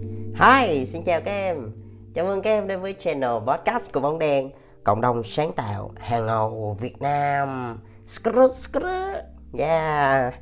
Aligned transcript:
Hi, 0.00 0.86
xin 0.86 1.02
chào 1.04 1.20
các 1.20 1.30
em 1.30 1.72
Chào 2.14 2.24
mừng 2.24 2.42
các 2.42 2.50
em 2.50 2.68
đến 2.68 2.80
với 2.80 2.94
channel 2.98 3.30
podcast 3.46 3.92
của 3.92 4.00
Bóng 4.00 4.18
Đen 4.18 4.50
Cộng 4.84 5.00
đồng 5.00 5.22
sáng 5.24 5.52
tạo 5.52 5.90
hàng 5.96 6.26
ngầu 6.26 6.76
Việt 6.80 7.02
Nam 7.02 7.78
skrut, 8.06 8.50
skrut. 8.54 9.24
Yeah 9.58 10.34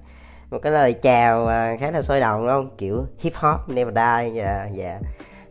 Một 0.50 0.58
cái 0.62 0.72
lời 0.72 0.92
chào 0.92 1.46
à, 1.46 1.76
khá 1.80 1.90
là 1.90 2.02
sôi 2.02 2.20
động 2.20 2.40
đúng 2.40 2.48
không? 2.48 2.70
Kiểu 2.78 3.04
hip 3.18 3.34
hop 3.34 3.68
never 3.68 3.94
die 3.94 4.42
yeah, 4.42 4.76
yeah. 4.76 5.00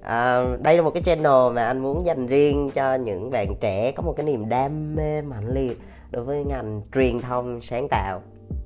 À, 0.02 0.44
đây 0.60 0.78
là 0.78 0.82
một 0.82 0.92
cái 0.94 1.04
channel 1.04 1.54
mà 1.54 1.66
anh 1.66 1.80
muốn 1.80 2.06
dành 2.06 2.28
riêng 2.28 2.72
cho 2.74 2.96
những 2.96 3.32
bạn 3.32 3.56
trẻ 3.60 3.92
có 3.92 4.04
một 4.04 4.14
cái 4.18 4.26
niềm 4.26 4.50
đam 4.50 4.96
mê 4.96 5.22
mạnh 5.22 5.54
liệt 5.54 5.80
đối 6.12 6.24
với 6.24 6.44
ngành 6.44 6.82
truyền 6.94 7.22
thông 7.22 7.62
sáng 7.62 7.88
tạo 7.88 8.22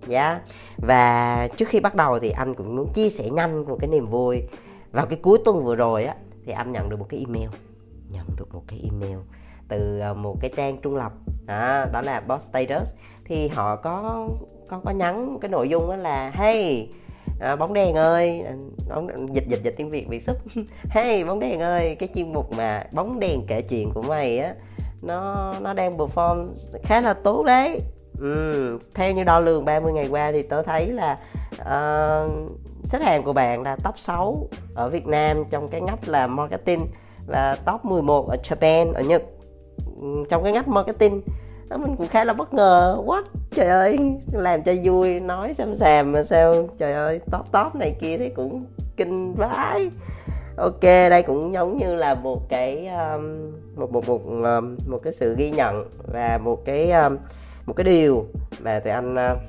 giá 0.07 0.29
yeah. 0.29 0.41
và 0.77 1.47
trước 1.57 1.67
khi 1.67 1.79
bắt 1.79 1.95
đầu 1.95 2.19
thì 2.19 2.29
anh 2.29 2.53
cũng 2.53 2.75
muốn 2.75 2.93
chia 2.93 3.09
sẻ 3.09 3.29
nhanh 3.29 3.65
một 3.65 3.77
cái 3.79 3.87
niềm 3.87 4.07
vui 4.07 4.43
vào 4.93 5.05
cái 5.05 5.19
cuối 5.21 5.39
tuần 5.45 5.63
vừa 5.63 5.75
rồi 5.75 6.05
á 6.05 6.15
thì 6.45 6.51
anh 6.51 6.71
nhận 6.71 6.89
được 6.89 6.99
một 6.99 7.05
cái 7.09 7.25
email. 7.27 7.49
Nhận 8.09 8.25
được 8.37 8.53
một 8.53 8.63
cái 8.67 8.79
email 8.83 9.17
từ 9.67 9.99
ờ, 9.99 10.13
một 10.13 10.35
cái 10.41 10.51
trang 10.55 10.77
trung 10.81 10.95
lập. 10.95 11.11
Đó, 11.45 11.85
đó 11.93 12.01
là 12.01 12.19
boss 12.19 12.49
status. 12.49 12.93
Thì 13.25 13.47
họ 13.47 13.75
có 13.75 14.27
có 14.69 14.81
có 14.85 14.91
nhắn 14.91 15.37
cái 15.41 15.49
nội 15.49 15.69
dung 15.69 15.89
đó 15.89 15.95
là 15.95 16.31
hey 16.33 16.89
à, 17.39 17.55
bóng 17.55 17.73
đèn 17.73 17.95
ơi. 17.95 18.43
Bóng 18.89 19.35
dịch 19.35 19.47
dịch 19.47 19.63
dịch 19.63 19.73
tiếng 19.77 19.89
việt 19.89 20.07
việt 20.09 20.23
súp. 20.23 20.37
Hey 20.89 21.23
bóng 21.23 21.39
đèn 21.39 21.59
ơi 21.59 21.95
cái 21.99 22.09
chuyên 22.15 22.33
mục 22.33 22.51
mà 22.51 22.83
bóng 22.91 23.19
đèn 23.19 23.41
kể 23.47 23.61
chuyện 23.61 23.91
của 23.93 24.01
mày 24.01 24.39
á 24.39 24.55
nó 25.01 25.53
nó 25.61 25.73
đang 25.73 25.97
perform 25.97 26.53
khá 26.83 27.01
là 27.01 27.13
tốt 27.13 27.43
đấy. 27.43 27.81
Ừ, 28.19 28.79
theo 28.95 29.11
như 29.11 29.23
đo 29.23 29.39
lường 29.39 29.65
30 29.65 29.93
ngày 29.93 30.07
qua 30.07 30.31
thì 30.31 30.41
tớ 30.41 30.61
thấy 30.61 30.91
là 30.91 31.19
uh, 31.61 32.31
xếp 32.83 33.01
hàng 33.01 33.23
của 33.23 33.33
bạn 33.33 33.61
là 33.61 33.75
top 33.75 33.97
6 33.97 34.47
ở 34.75 34.89
Việt 34.89 35.07
Nam 35.07 35.43
trong 35.49 35.67
cái 35.67 35.81
ngách 35.81 36.07
là 36.07 36.27
marketing 36.27 36.87
và 37.27 37.57
top 37.65 37.85
11 37.85 38.29
ở 38.29 38.37
Japan 38.43 38.93
ở 38.93 39.01
Nhật. 39.01 39.23
Ừ, 40.01 40.07
trong 40.29 40.43
cái 40.43 40.53
ngách 40.53 40.67
marketing. 40.67 41.21
Đó 41.69 41.77
mình 41.77 41.95
cũng 41.97 42.07
khá 42.07 42.23
là 42.23 42.33
bất 42.33 42.53
ngờ. 42.53 42.97
What? 43.05 43.23
Trời 43.55 43.67
ơi 43.67 43.99
làm 44.31 44.63
cho 44.63 44.73
vui 44.83 45.19
nói 45.19 45.53
xàm 45.53 45.75
xàm 45.75 46.11
mà 46.11 46.23
sao? 46.23 46.69
Trời 46.77 46.93
ơi 46.93 47.19
top 47.31 47.51
top 47.51 47.75
này 47.75 47.95
kia 48.01 48.17
thì 48.17 48.29
cũng 48.29 48.65
kinh 48.97 49.33
vãi. 49.33 49.89
Ok 50.57 50.81
đây 50.81 51.23
cũng 51.23 51.53
giống 51.53 51.77
như 51.77 51.95
là 51.95 52.13
một 52.13 52.49
cái 52.49 52.87
um, 52.87 53.51
một 53.75 53.91
một 53.91 54.07
một 54.07 54.21
um, 54.25 54.77
một 54.87 54.99
cái 55.03 55.13
sự 55.13 55.35
ghi 55.35 55.51
nhận 55.51 55.89
và 56.13 56.39
một 56.43 56.65
cái 56.65 56.91
um, 56.91 57.17
một 57.65 57.73
cái 57.73 57.83
điều 57.83 58.25
mà 58.59 58.79
tụi 58.79 58.93
anh 58.93 59.13
uh, 59.13 59.39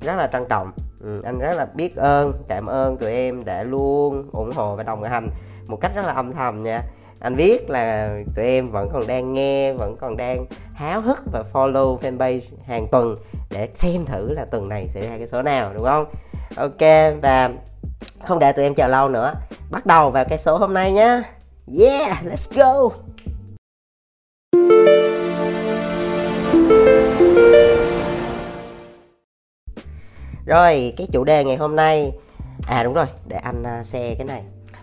rất 0.00 0.16
là 0.16 0.28
trân 0.32 0.44
trọng 0.48 0.72
ừ, 1.02 1.20
anh 1.24 1.38
rất 1.38 1.52
là 1.56 1.66
biết 1.74 1.96
ơn 1.96 2.32
cảm 2.48 2.66
ơn 2.66 2.96
tụi 2.96 3.12
em 3.12 3.44
đã 3.44 3.62
luôn 3.62 4.28
ủng 4.32 4.52
hộ 4.54 4.76
và 4.76 4.82
đồng 4.82 5.02
hành 5.02 5.30
một 5.66 5.78
cách 5.80 5.92
rất 5.94 6.06
là 6.06 6.12
âm 6.12 6.32
thầm 6.32 6.62
nha. 6.62 6.82
Anh 7.20 7.36
biết 7.36 7.70
là 7.70 8.10
tụi 8.34 8.44
em 8.44 8.70
vẫn 8.70 8.88
còn 8.92 9.06
đang 9.06 9.32
nghe 9.32 9.72
vẫn 9.72 9.96
còn 10.00 10.16
đang 10.16 10.46
háo 10.74 11.00
hức 11.00 11.18
và 11.32 11.44
follow 11.52 11.98
fanpage 11.98 12.40
hàng 12.66 12.86
tuần 12.92 13.16
để 13.50 13.68
xem 13.74 14.04
thử 14.04 14.34
là 14.34 14.44
tuần 14.44 14.68
này 14.68 14.88
sẽ 14.88 15.08
ra 15.08 15.18
cái 15.18 15.26
số 15.26 15.42
nào 15.42 15.72
đúng 15.74 15.84
không? 15.84 16.04
Ok 16.56 16.80
và 17.22 17.50
không 18.24 18.38
để 18.38 18.52
tụi 18.52 18.64
em 18.64 18.74
chờ 18.74 18.86
lâu 18.86 19.08
nữa. 19.08 19.34
Bắt 19.70 19.86
đầu 19.86 20.10
vào 20.10 20.24
cái 20.24 20.38
số 20.38 20.58
hôm 20.58 20.74
nay 20.74 20.92
nhé 20.92 21.22
yeah 21.78 22.24
let's 22.24 22.54
go. 22.54 22.96
Rồi 30.52 30.94
cái 30.96 31.06
chủ 31.12 31.24
đề 31.24 31.44
ngày 31.44 31.56
hôm 31.56 31.76
nay. 31.76 32.12
À 32.66 32.82
đúng 32.82 32.94
rồi 32.94 33.06
để 33.28 33.36
anh 33.36 33.62
uh, 33.62 33.86
share 33.86 34.14
cái 34.14 34.26
này 34.26 34.42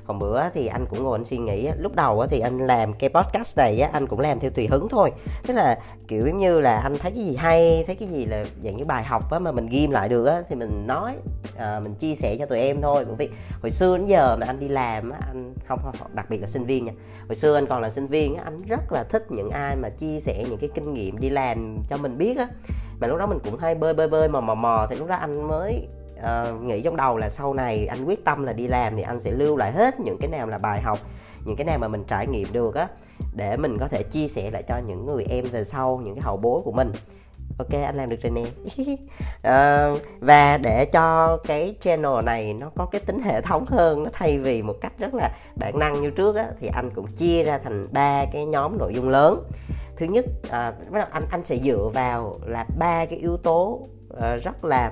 còn 0.10 0.20
bữa 0.20 0.50
thì 0.54 0.68
anh 0.68 0.86
cũng 0.86 1.04
ngồi 1.04 1.18
anh 1.18 1.26
suy 1.26 1.38
nghĩ 1.38 1.70
lúc 1.78 1.96
đầu 1.96 2.26
thì 2.30 2.40
anh 2.40 2.58
làm 2.58 2.94
cái 2.94 3.10
podcast 3.10 3.58
này 3.58 3.82
anh 3.82 4.08
cũng 4.08 4.20
làm 4.20 4.40
theo 4.40 4.52
tùy 4.52 4.68
hứng 4.68 4.90
thôi. 4.90 5.12
Tức 5.48 5.54
là 5.54 5.80
kiểu 6.08 6.28
giống 6.28 6.38
như 6.38 6.60
là 6.60 6.78
anh 6.78 6.98
thấy 6.98 7.12
cái 7.12 7.24
gì 7.24 7.36
hay 7.36 7.84
thấy 7.88 7.96
cái 7.96 8.10
gì 8.10 8.26
là 8.26 8.44
dạng 8.64 8.78
như 8.78 8.86
bài 8.86 9.04
học 9.04 9.24
mà 9.40 9.52
mình 9.52 9.66
ghim 9.66 9.92
lại 9.92 10.10
được 10.10 10.30
thì 10.50 10.56
mình 10.56 10.88
nói 10.88 11.14
à, 11.58 11.80
mình 11.80 11.96
chia 11.96 12.16
sẻ 12.16 12.36
cho 12.40 12.46
tụi 12.46 12.60
em 12.60 12.82
thôi. 12.82 13.06
Bởi 13.06 13.16
vì 13.16 13.30
hồi 13.62 13.72
xưa 13.72 13.98
đến 13.98 14.06
giờ 14.06 14.38
mà 14.40 14.46
anh 14.48 14.60
đi 14.60 14.68
làm 14.68 15.10
anh 15.10 15.54
không, 15.68 15.80
không 15.84 15.96
đặc 16.14 16.30
biệt 16.30 16.42
là 16.42 16.48
sinh 16.48 16.66
viên 16.66 16.86
nha. 16.86 16.94
Hồi 17.28 17.36
xưa 17.36 17.56
anh 17.56 17.66
còn 17.68 17.82
là 17.82 17.90
sinh 17.90 18.08
viên 18.08 18.36
anh 18.36 18.62
rất 18.68 18.92
là 18.92 19.04
thích 19.04 19.26
những 19.30 19.50
ai 19.50 19.76
mà 19.76 19.90
chia 19.90 20.20
sẻ 20.20 20.44
những 20.50 20.60
cái 20.60 20.70
kinh 20.76 20.94
nghiệm 20.94 21.20
đi 21.20 21.30
làm 21.30 21.78
cho 21.90 21.98
mình 21.98 22.18
biết 22.18 22.38
á. 22.38 22.48
Mà 23.00 23.08
lúc 23.08 23.18
đó 23.18 23.28
mình 23.28 23.40
cũng 23.44 23.58
hay 23.58 23.76
bơi 23.76 23.94
bơi 23.94 24.08
bơi 24.08 24.28
mò 24.28 24.42
mò 24.42 24.56
mò. 24.56 24.88
Thì 24.90 24.96
lúc 24.96 25.08
đó 25.08 25.16
anh 25.16 25.48
mới 25.48 25.88
uh, 26.20 26.62
nghĩ 26.64 26.82
trong 26.82 26.96
đầu 26.96 27.18
là 27.18 27.30
sau 27.30 27.54
này 27.54 27.88
anh 27.88 28.06
quyết 28.06 28.26
tâm 28.26 28.44
là 28.44 28.54
đi 28.54 28.68
làm 28.68 28.96
thì 28.96 29.02
anh 29.02 29.20
sẽ 29.20 29.32
lưu 29.32 29.58
lại 29.58 29.72
hết 29.72 30.00
những 30.00 30.18
cái 30.18 30.30
nào 30.30 30.48
là 30.48 30.58
bài 30.58 30.82
học 30.82 31.00
những 31.46 31.56
cái 31.56 31.66
nào 31.66 31.78
mà 31.78 31.88
mình 31.88 32.04
trải 32.08 32.28
nghiệm 32.28 32.48
được 32.52 32.76
á 32.76 32.88
để 33.36 33.58
mình 33.58 33.78
có 33.80 33.88
thể 33.88 34.04
chia 34.04 34.28
sẻ 34.28 34.52
lại 34.52 34.64
cho 34.64 34.78
những 34.78 35.06
người 35.06 35.26
em 35.30 35.46
về 35.46 35.64
sau 35.64 36.02
những 36.04 36.16
cái 36.16 36.22
hậu 36.22 36.38
bối 36.38 36.62
của 36.66 36.72
mình. 36.72 36.92
Ok 37.58 37.72
anh 37.72 37.96
làm 37.96 38.10
được 38.10 38.18
rồi 38.22 38.32
nè. 38.32 38.44
Uh, 38.44 40.02
và 40.20 40.58
để 40.58 40.86
cho 40.86 41.38
cái 41.38 41.76
channel 41.82 42.26
này 42.26 42.54
nó 42.54 42.72
có 42.76 42.86
cái 42.86 43.02
tính 43.02 43.24
hệ 43.24 43.42
thống 43.42 43.66
hơn 43.66 44.04
nó 44.04 44.10
thay 44.14 44.40
vì 44.40 44.62
một 44.62 44.76
cách 44.82 44.94
rất 45.00 45.14
là 45.14 45.32
bản 45.56 45.80
năng 45.80 46.02
như 46.02 46.10
trước 46.10 46.36
á 46.36 46.48
thì 46.60 46.68
anh 46.68 46.90
cũng 46.96 47.08
chia 47.08 47.44
ra 47.44 47.58
thành 47.58 47.88
ba 47.92 48.26
cái 48.34 48.46
nhóm 48.46 48.78
nội 48.78 48.94
dung 48.94 49.10
lớn. 49.10 49.44
Thứ 49.96 50.06
nhất 50.06 50.26
à, 50.50 50.74
anh 51.12 51.26
anh 51.32 51.46
sẽ 51.46 51.58
dựa 51.58 51.90
vào 51.94 52.40
là 52.46 52.66
ba 52.80 53.06
cái 53.06 53.20
yếu 53.20 53.38
tố 53.38 53.80
uh, 54.14 54.44
rất 54.44 54.66
là 54.66 54.92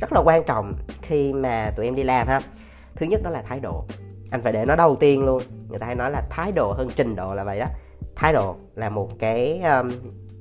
rất 0.00 0.12
là 0.12 0.20
quan 0.20 0.44
trọng 0.44 0.74
khi 1.02 1.32
mà 1.32 1.70
tụi 1.76 1.86
em 1.86 1.94
đi 1.94 2.02
làm 2.02 2.26
ha. 2.26 2.40
Thứ 2.96 3.06
nhất 3.06 3.22
đó 3.22 3.30
là 3.30 3.42
thái 3.42 3.60
độ. 3.60 3.84
Anh 4.30 4.42
phải 4.42 4.52
để 4.52 4.64
nó 4.64 4.76
đầu 4.76 4.96
tiên 4.96 5.24
luôn. 5.24 5.42
Người 5.68 5.78
ta 5.78 5.86
hay 5.86 5.94
nói 5.94 6.10
là 6.10 6.22
thái 6.30 6.52
độ 6.52 6.72
hơn 6.72 6.88
trình 6.96 7.16
độ 7.16 7.34
là 7.34 7.44
vậy 7.44 7.58
đó. 7.58 7.66
Thái 8.16 8.32
độ 8.32 8.56
là 8.74 8.88
một 8.88 9.08
cái 9.18 9.60
um, 9.60 9.90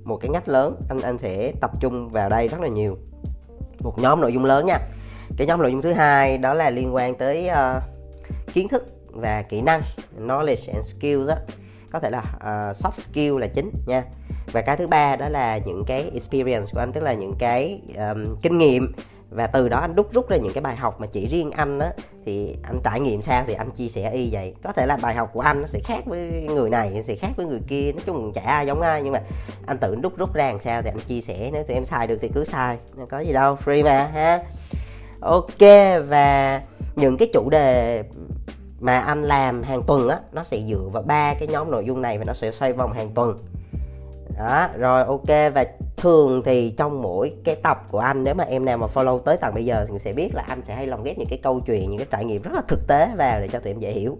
một 0.03 0.17
cái 0.17 0.29
ngách 0.29 0.47
lớn. 0.47 0.75
Anh 0.89 0.99
anh 0.99 1.17
sẽ 1.17 1.53
tập 1.61 1.71
trung 1.79 2.09
vào 2.09 2.29
đây 2.29 2.47
rất 2.47 2.61
là 2.61 2.67
nhiều. 2.67 2.97
Một 3.79 3.99
nhóm 3.99 4.21
nội 4.21 4.33
dung 4.33 4.45
lớn 4.45 4.65
nha. 4.65 4.77
Cái 5.37 5.47
nhóm 5.47 5.61
nội 5.61 5.71
dung 5.71 5.81
thứ 5.81 5.93
hai 5.93 6.37
đó 6.37 6.53
là 6.53 6.69
liên 6.69 6.95
quan 6.95 7.15
tới 7.15 7.49
uh, 7.49 7.83
kiến 8.53 8.67
thức 8.67 8.85
và 9.09 9.41
kỹ 9.41 9.61
năng 9.61 9.81
knowledge 10.19 10.73
and 10.73 10.85
skills 10.85 11.29
đó 11.29 11.35
có 11.91 11.99
thể 11.99 12.09
là 12.09 12.23
uh, 12.35 12.75
soft 12.77 12.95
skill 12.95 13.39
là 13.39 13.47
chính 13.47 13.71
nha. 13.87 14.03
Và 14.51 14.61
cái 14.61 14.77
thứ 14.77 14.87
ba 14.87 15.15
đó 15.15 15.29
là 15.29 15.57
những 15.57 15.83
cái 15.87 16.09
experience 16.13 16.67
của 16.73 16.79
anh 16.79 16.91
tức 16.91 17.01
là 17.01 17.13
những 17.13 17.33
cái 17.39 17.81
um, 17.95 18.35
kinh 18.41 18.57
nghiệm 18.57 18.91
và 19.33 19.47
từ 19.47 19.69
đó 19.69 19.77
anh 19.77 19.95
đúc 19.95 20.13
rút 20.13 20.29
ra 20.29 20.37
những 20.37 20.53
cái 20.53 20.61
bài 20.61 20.75
học 20.75 21.01
mà 21.01 21.07
chỉ 21.07 21.27
riêng 21.27 21.51
anh 21.51 21.79
á, 21.79 21.91
thì 22.25 22.57
anh 22.63 22.79
trải 22.83 22.99
nghiệm 22.99 23.21
sao 23.21 23.43
thì 23.47 23.53
anh 23.53 23.71
chia 23.71 23.89
sẻ 23.89 24.11
y 24.11 24.29
vậy. 24.31 24.55
Có 24.63 24.71
thể 24.71 24.85
là 24.85 24.97
bài 25.01 25.15
học 25.15 25.29
của 25.33 25.39
anh 25.39 25.61
nó 25.61 25.67
sẽ 25.67 25.79
khác 25.83 26.05
với 26.05 26.47
người 26.49 26.69
này 26.69 27.03
sẽ 27.03 27.15
khác 27.15 27.29
với 27.35 27.45
người 27.45 27.61
kia, 27.67 27.91
nói 27.91 28.01
chung 28.05 28.33
chả 28.33 28.41
ai 28.41 28.67
giống 28.67 28.81
ai. 28.81 29.03
Nhưng 29.03 29.13
mà 29.13 29.21
anh 29.65 29.77
tự 29.77 29.95
đúc 29.95 30.17
rút 30.17 30.33
ra 30.33 30.47
làm 30.47 30.59
sao 30.59 30.81
thì 30.81 30.89
anh 30.89 30.99
chia 30.99 31.21
sẻ, 31.21 31.49
nếu 31.53 31.63
tụi 31.63 31.75
em 31.75 31.85
xài 31.85 32.07
được 32.07 32.17
thì 32.21 32.29
cứ 32.35 32.45
xài 32.45 32.77
có 33.09 33.19
gì 33.19 33.33
đâu, 33.33 33.57
free 33.65 33.83
mà, 33.83 34.05
ha. 34.13 34.43
Ok, 35.19 35.59
và 36.07 36.61
những 36.95 37.17
cái 37.17 37.29
chủ 37.33 37.49
đề 37.49 38.03
mà 38.79 38.99
anh 38.99 39.21
làm 39.21 39.63
hàng 39.63 39.83
tuần 39.87 40.09
á, 40.09 40.19
nó 40.31 40.43
sẽ 40.43 40.61
dựa 40.69 40.89
vào 40.91 41.03
ba 41.03 41.33
cái 41.33 41.47
nhóm 41.47 41.71
nội 41.71 41.85
dung 41.85 42.01
này 42.01 42.17
và 42.17 42.23
nó 42.25 42.33
sẽ 42.33 42.51
xoay 42.51 42.73
vòng 42.73 42.93
hàng 42.93 43.09
tuần 43.15 43.37
đó 44.37 44.67
rồi 44.77 45.03
ok 45.03 45.53
và 45.53 45.65
thường 45.97 46.41
thì 46.45 46.73
trong 46.77 47.01
mỗi 47.01 47.35
cái 47.43 47.55
tập 47.55 47.81
của 47.91 47.99
anh 47.99 48.23
nếu 48.23 48.33
mà 48.33 48.43
em 48.43 48.65
nào 48.65 48.77
mà 48.77 48.87
follow 48.93 49.19
tới 49.19 49.37
tận 49.37 49.53
bây 49.53 49.65
giờ 49.65 49.85
thì 49.89 49.99
sẽ 49.99 50.13
biết 50.13 50.29
là 50.33 50.43
anh 50.47 50.61
sẽ 50.65 50.75
hay 50.75 50.87
lồng 50.87 51.03
ghép 51.03 51.17
những 51.17 51.29
cái 51.29 51.39
câu 51.43 51.59
chuyện 51.59 51.89
những 51.89 51.97
cái 51.97 52.07
trải 52.11 52.25
nghiệm 52.25 52.41
rất 52.41 52.51
là 52.53 52.61
thực 52.67 52.87
tế 52.87 53.09
vào 53.17 53.39
để 53.41 53.47
cho 53.47 53.59
tụi 53.59 53.73
em 53.73 53.79
dễ 53.79 53.91
hiểu. 53.91 54.17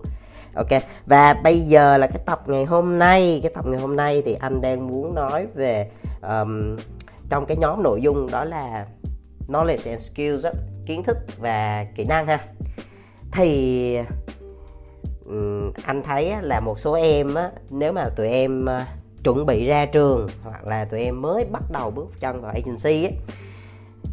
Ok 0.55 0.67
và 1.05 1.33
bây 1.33 1.61
giờ 1.61 1.97
là 1.97 2.07
cái 2.07 2.21
tập 2.25 2.43
ngày 2.45 2.65
hôm 2.65 2.99
nay 2.99 3.39
cái 3.43 3.51
tập 3.55 3.65
ngày 3.67 3.79
hôm 3.79 3.95
nay 3.95 4.21
thì 4.25 4.33
anh 4.33 4.61
đang 4.61 4.87
muốn 4.87 5.15
nói 5.15 5.47
về 5.55 5.89
um, 6.21 6.77
trong 7.29 7.45
cái 7.45 7.57
nhóm 7.57 7.83
nội 7.83 8.01
dung 8.01 8.31
đó 8.31 8.43
là 8.43 8.85
knowledge 9.47 9.89
and 9.89 10.01
skills 10.01 10.43
đó, 10.43 10.51
kiến 10.85 11.03
thức 11.03 11.17
và 11.37 11.85
kỹ 11.95 12.03
năng 12.03 12.27
ha. 12.27 12.39
Thì 13.31 13.97
um, 15.25 15.71
anh 15.85 16.03
thấy 16.03 16.33
là 16.41 16.59
một 16.59 16.79
số 16.79 16.93
em 16.93 17.35
á, 17.35 17.51
nếu 17.69 17.91
mà 17.91 18.09
tụi 18.15 18.29
em 18.29 18.65
chuẩn 19.23 19.45
bị 19.45 19.67
ra 19.67 19.85
trường 19.85 20.27
hoặc 20.43 20.67
là 20.67 20.85
tụi 20.85 21.01
em 21.01 21.21
mới 21.21 21.45
bắt 21.45 21.63
đầu 21.71 21.91
bước 21.91 22.07
chân 22.19 22.41
vào 22.41 22.51
agency 22.51 23.05
ấy, 23.05 23.13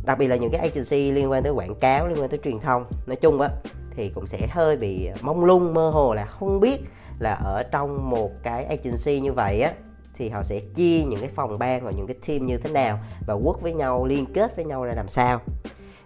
đặc 0.05 0.19
biệt 0.19 0.29
là 0.29 0.37
những 0.37 0.51
cái 0.53 0.61
agency 0.61 1.11
liên 1.11 1.31
quan 1.31 1.43
tới 1.43 1.53
quảng 1.53 1.75
cáo 1.75 2.09
liên 2.09 2.21
quan 2.21 2.29
tới 2.29 2.41
truyền 2.45 2.61
thông. 2.61 2.85
Nói 3.07 3.17
chung 3.17 3.41
á 3.41 3.49
thì 3.97 4.09
cũng 4.09 4.27
sẽ 4.27 4.47
hơi 4.51 4.77
bị 4.77 5.09
mông 5.21 5.45
lung 5.45 5.75
mơ 5.75 5.91
hồ 5.91 6.15
là 6.15 6.25
không 6.25 6.61
biết 6.61 6.81
là 7.19 7.35
ở 7.35 7.63
trong 7.63 8.11
một 8.11 8.31
cái 8.43 8.65
agency 8.65 9.21
như 9.21 9.33
vậy 9.33 9.61
á 9.61 9.73
thì 10.15 10.29
họ 10.29 10.43
sẽ 10.43 10.61
chia 10.75 11.05
những 11.05 11.21
cái 11.21 11.29
phòng 11.29 11.59
ban 11.59 11.85
và 11.85 11.91
những 11.91 12.07
cái 12.07 12.17
team 12.27 12.47
như 12.47 12.57
thế 12.57 12.71
nào 12.71 12.99
và 13.27 13.35
work 13.35 13.59
với 13.61 13.73
nhau 13.73 14.07
liên 14.07 14.27
kết 14.35 14.57
với 14.57 14.65
nhau 14.65 14.85
ra 14.85 14.93
làm 14.95 15.09
sao. 15.09 15.41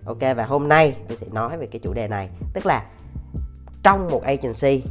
Ok 0.05 0.21
và 0.37 0.45
hôm 0.47 0.69
nay 0.69 0.97
anh 1.09 1.19
sẽ 1.19 1.27
nói 1.33 1.59
về 1.59 1.67
cái 1.67 1.81
chủ 1.81 1.93
đề 1.93 2.09
này. 2.09 2.29
Tức 2.55 2.67
là 2.67 2.87
trong 3.83 4.09
một 4.11 4.23
agency 4.23 4.83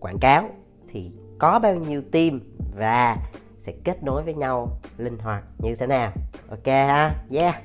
quảng 0.00 0.18
cáo 0.18 0.48
thì 0.88 1.10
có 1.38 1.58
bao 1.58 1.74
nhiêu 1.74 2.02
team 2.12 2.40
và 2.76 3.16
sẽ 3.62 3.72
kết 3.84 4.02
nối 4.02 4.22
với 4.22 4.34
nhau 4.34 4.80
linh 4.98 5.18
hoạt 5.18 5.44
như 5.58 5.74
thế 5.74 5.86
nào. 5.86 6.12
Ok 6.50 6.66
ha? 6.66 7.14
Yeah. 7.30 7.62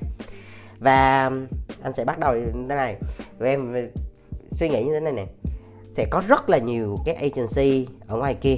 Và 0.78 1.26
um, 1.26 1.46
anh 1.82 1.92
sẽ 1.96 2.04
bắt 2.04 2.18
đầu 2.18 2.34
như 2.36 2.52
thế 2.68 2.74
này. 2.74 2.96
Tụi 3.38 3.48
em 3.48 3.90
suy 4.50 4.68
nghĩ 4.68 4.84
như 4.84 4.92
thế 4.94 5.00
này 5.00 5.12
nè. 5.12 5.26
Sẽ 5.92 6.06
có 6.10 6.22
rất 6.28 6.48
là 6.48 6.58
nhiều 6.58 6.96
cái 7.04 7.14
agency 7.14 7.86
ở 8.06 8.16
ngoài 8.16 8.34
kia 8.34 8.56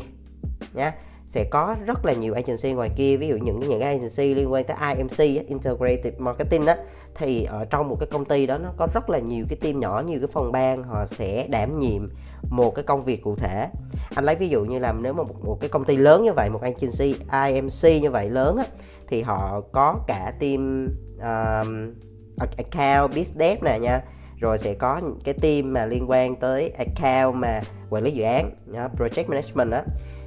nhé 0.74 0.92
sẽ 1.30 1.44
có 1.44 1.76
rất 1.86 2.04
là 2.04 2.12
nhiều 2.12 2.34
agency 2.34 2.72
ngoài 2.72 2.90
kia 2.96 3.16
ví 3.16 3.28
dụ 3.28 3.36
những 3.36 3.60
những 3.60 3.80
cái 3.80 3.94
agency 3.94 4.34
liên 4.34 4.52
quan 4.52 4.64
tới 4.64 4.76
IMC 4.94 5.46
integrated 5.48 6.14
marketing 6.18 6.66
á 6.66 6.76
thì 7.14 7.44
ở 7.44 7.64
trong 7.64 7.88
một 7.88 7.96
cái 8.00 8.08
công 8.12 8.24
ty 8.24 8.46
đó 8.46 8.58
nó 8.58 8.72
có 8.76 8.88
rất 8.94 9.10
là 9.10 9.18
nhiều 9.18 9.44
cái 9.48 9.56
team 9.56 9.80
nhỏ 9.80 10.02
nhiều 10.06 10.18
cái 10.20 10.26
phòng 10.26 10.52
ban 10.52 10.82
họ 10.82 11.06
sẽ 11.06 11.46
đảm 11.46 11.78
nhiệm 11.78 12.08
một 12.50 12.74
cái 12.74 12.82
công 12.82 13.02
việc 13.02 13.22
cụ 13.22 13.36
thể. 13.36 13.68
Anh 14.14 14.24
lấy 14.24 14.36
ví 14.36 14.48
dụ 14.48 14.64
như 14.64 14.78
là 14.78 14.92
nếu 14.92 15.12
mà 15.12 15.22
một, 15.22 15.44
một 15.44 15.60
cái 15.60 15.68
công 15.68 15.84
ty 15.84 15.96
lớn 15.96 16.22
như 16.22 16.32
vậy 16.32 16.50
một 16.50 16.62
agency 16.62 17.20
IMC 17.46 18.02
như 18.02 18.10
vậy 18.10 18.30
lớn 18.30 18.56
á, 18.56 18.64
thì 19.08 19.22
họ 19.22 19.60
có 19.72 19.96
cả 20.06 20.32
team 20.40 20.88
um, 21.18 21.94
account 22.56 23.08
business 23.08 23.38
dev 23.38 23.62
nè 23.62 23.78
nha. 23.78 24.00
Rồi 24.36 24.58
sẽ 24.58 24.74
có 24.74 25.00
cái 25.24 25.34
team 25.34 25.72
mà 25.72 25.86
liên 25.86 26.10
quan 26.10 26.36
tới 26.36 26.70
account 26.70 27.34
mà 27.34 27.60
quản 27.90 28.02
lý 28.02 28.10
dự 28.10 28.24
án 28.24 28.50
project 28.98 29.26
management 29.28 29.72
á 29.72 29.84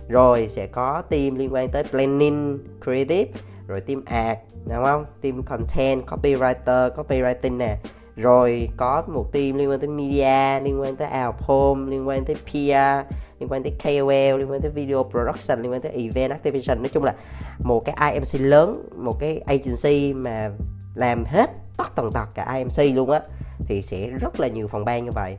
rồi 0.07 0.47
sẽ 0.47 0.67
có 0.67 1.01
team 1.09 1.35
liên 1.35 1.53
quan 1.53 1.69
tới 1.69 1.83
planning 1.83 2.59
creative, 2.83 3.31
rồi 3.67 3.81
team 3.81 4.05
ad 4.05 4.37
đúng 4.65 4.83
không? 4.83 5.05
Team 5.21 5.43
content, 5.43 6.05
copywriter, 6.05 6.91
copywriting 6.91 7.57
nè. 7.57 7.77
Rồi 8.15 8.69
có 8.77 9.03
một 9.07 9.33
team 9.33 9.57
liên 9.57 9.69
quan 9.69 9.79
tới 9.79 9.89
media, 9.89 10.63
liên 10.63 10.81
quan 10.81 10.95
tới 10.95 11.07
out 11.25 11.35
home, 11.39 11.91
liên 11.91 12.07
quan 12.07 12.25
tới 12.25 12.35
PR 12.35 13.13
liên 13.43 13.51
quan 13.51 13.63
tới 13.63 13.73
KOL 13.83 14.39
liên 14.39 14.51
quan 14.51 14.61
tới 14.61 14.71
video 14.71 15.03
production, 15.03 15.61
liên 15.61 15.71
quan 15.71 15.81
tới 15.81 15.91
event 15.91 16.31
activation. 16.31 16.77
Nói 16.77 16.89
chung 16.93 17.03
là 17.03 17.13
một 17.59 17.85
cái 17.85 18.13
IMC 18.13 18.41
lớn, 18.41 18.89
một 18.95 19.19
cái 19.19 19.41
agency 19.45 20.13
mà 20.13 20.51
làm 20.95 21.25
hết 21.25 21.49
tất 21.77 21.95
tần 21.95 22.11
tật 22.11 22.25
cả 22.33 22.53
IMC 22.55 22.95
luôn 22.95 23.09
á, 23.11 23.21
thì 23.67 23.81
sẽ 23.81 24.07
rất 24.07 24.39
là 24.39 24.47
nhiều 24.47 24.67
phòng 24.67 24.85
ban 24.85 25.05
như 25.05 25.11
vậy. 25.11 25.37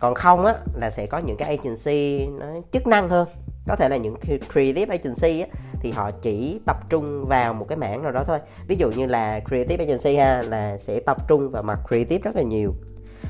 Còn 0.00 0.14
không 0.14 0.44
á, 0.44 0.54
là 0.74 0.90
sẽ 0.90 1.06
có 1.06 1.18
những 1.18 1.36
cái 1.36 1.56
agency 1.56 2.26
nó 2.26 2.46
chức 2.72 2.86
năng 2.86 3.08
hơn 3.08 3.28
có 3.66 3.76
thể 3.76 3.88
là 3.88 3.96
những 3.96 4.16
creative 4.52 4.96
agency 4.96 5.40
á, 5.40 5.46
thì 5.80 5.90
họ 5.90 6.10
chỉ 6.10 6.60
tập 6.66 6.76
trung 6.88 7.24
vào 7.28 7.54
một 7.54 7.66
cái 7.68 7.78
mảng 7.78 8.02
nào 8.02 8.12
đó 8.12 8.24
thôi. 8.26 8.38
Ví 8.66 8.76
dụ 8.76 8.90
như 8.90 9.06
là 9.06 9.40
creative 9.48 9.84
agency 9.84 10.16
ha 10.16 10.42
là 10.42 10.78
sẽ 10.78 11.00
tập 11.00 11.28
trung 11.28 11.50
vào 11.50 11.62
mặt 11.62 11.78
creative 11.88 12.18
rất 12.18 12.36
là 12.36 12.42
nhiều. 12.42 12.74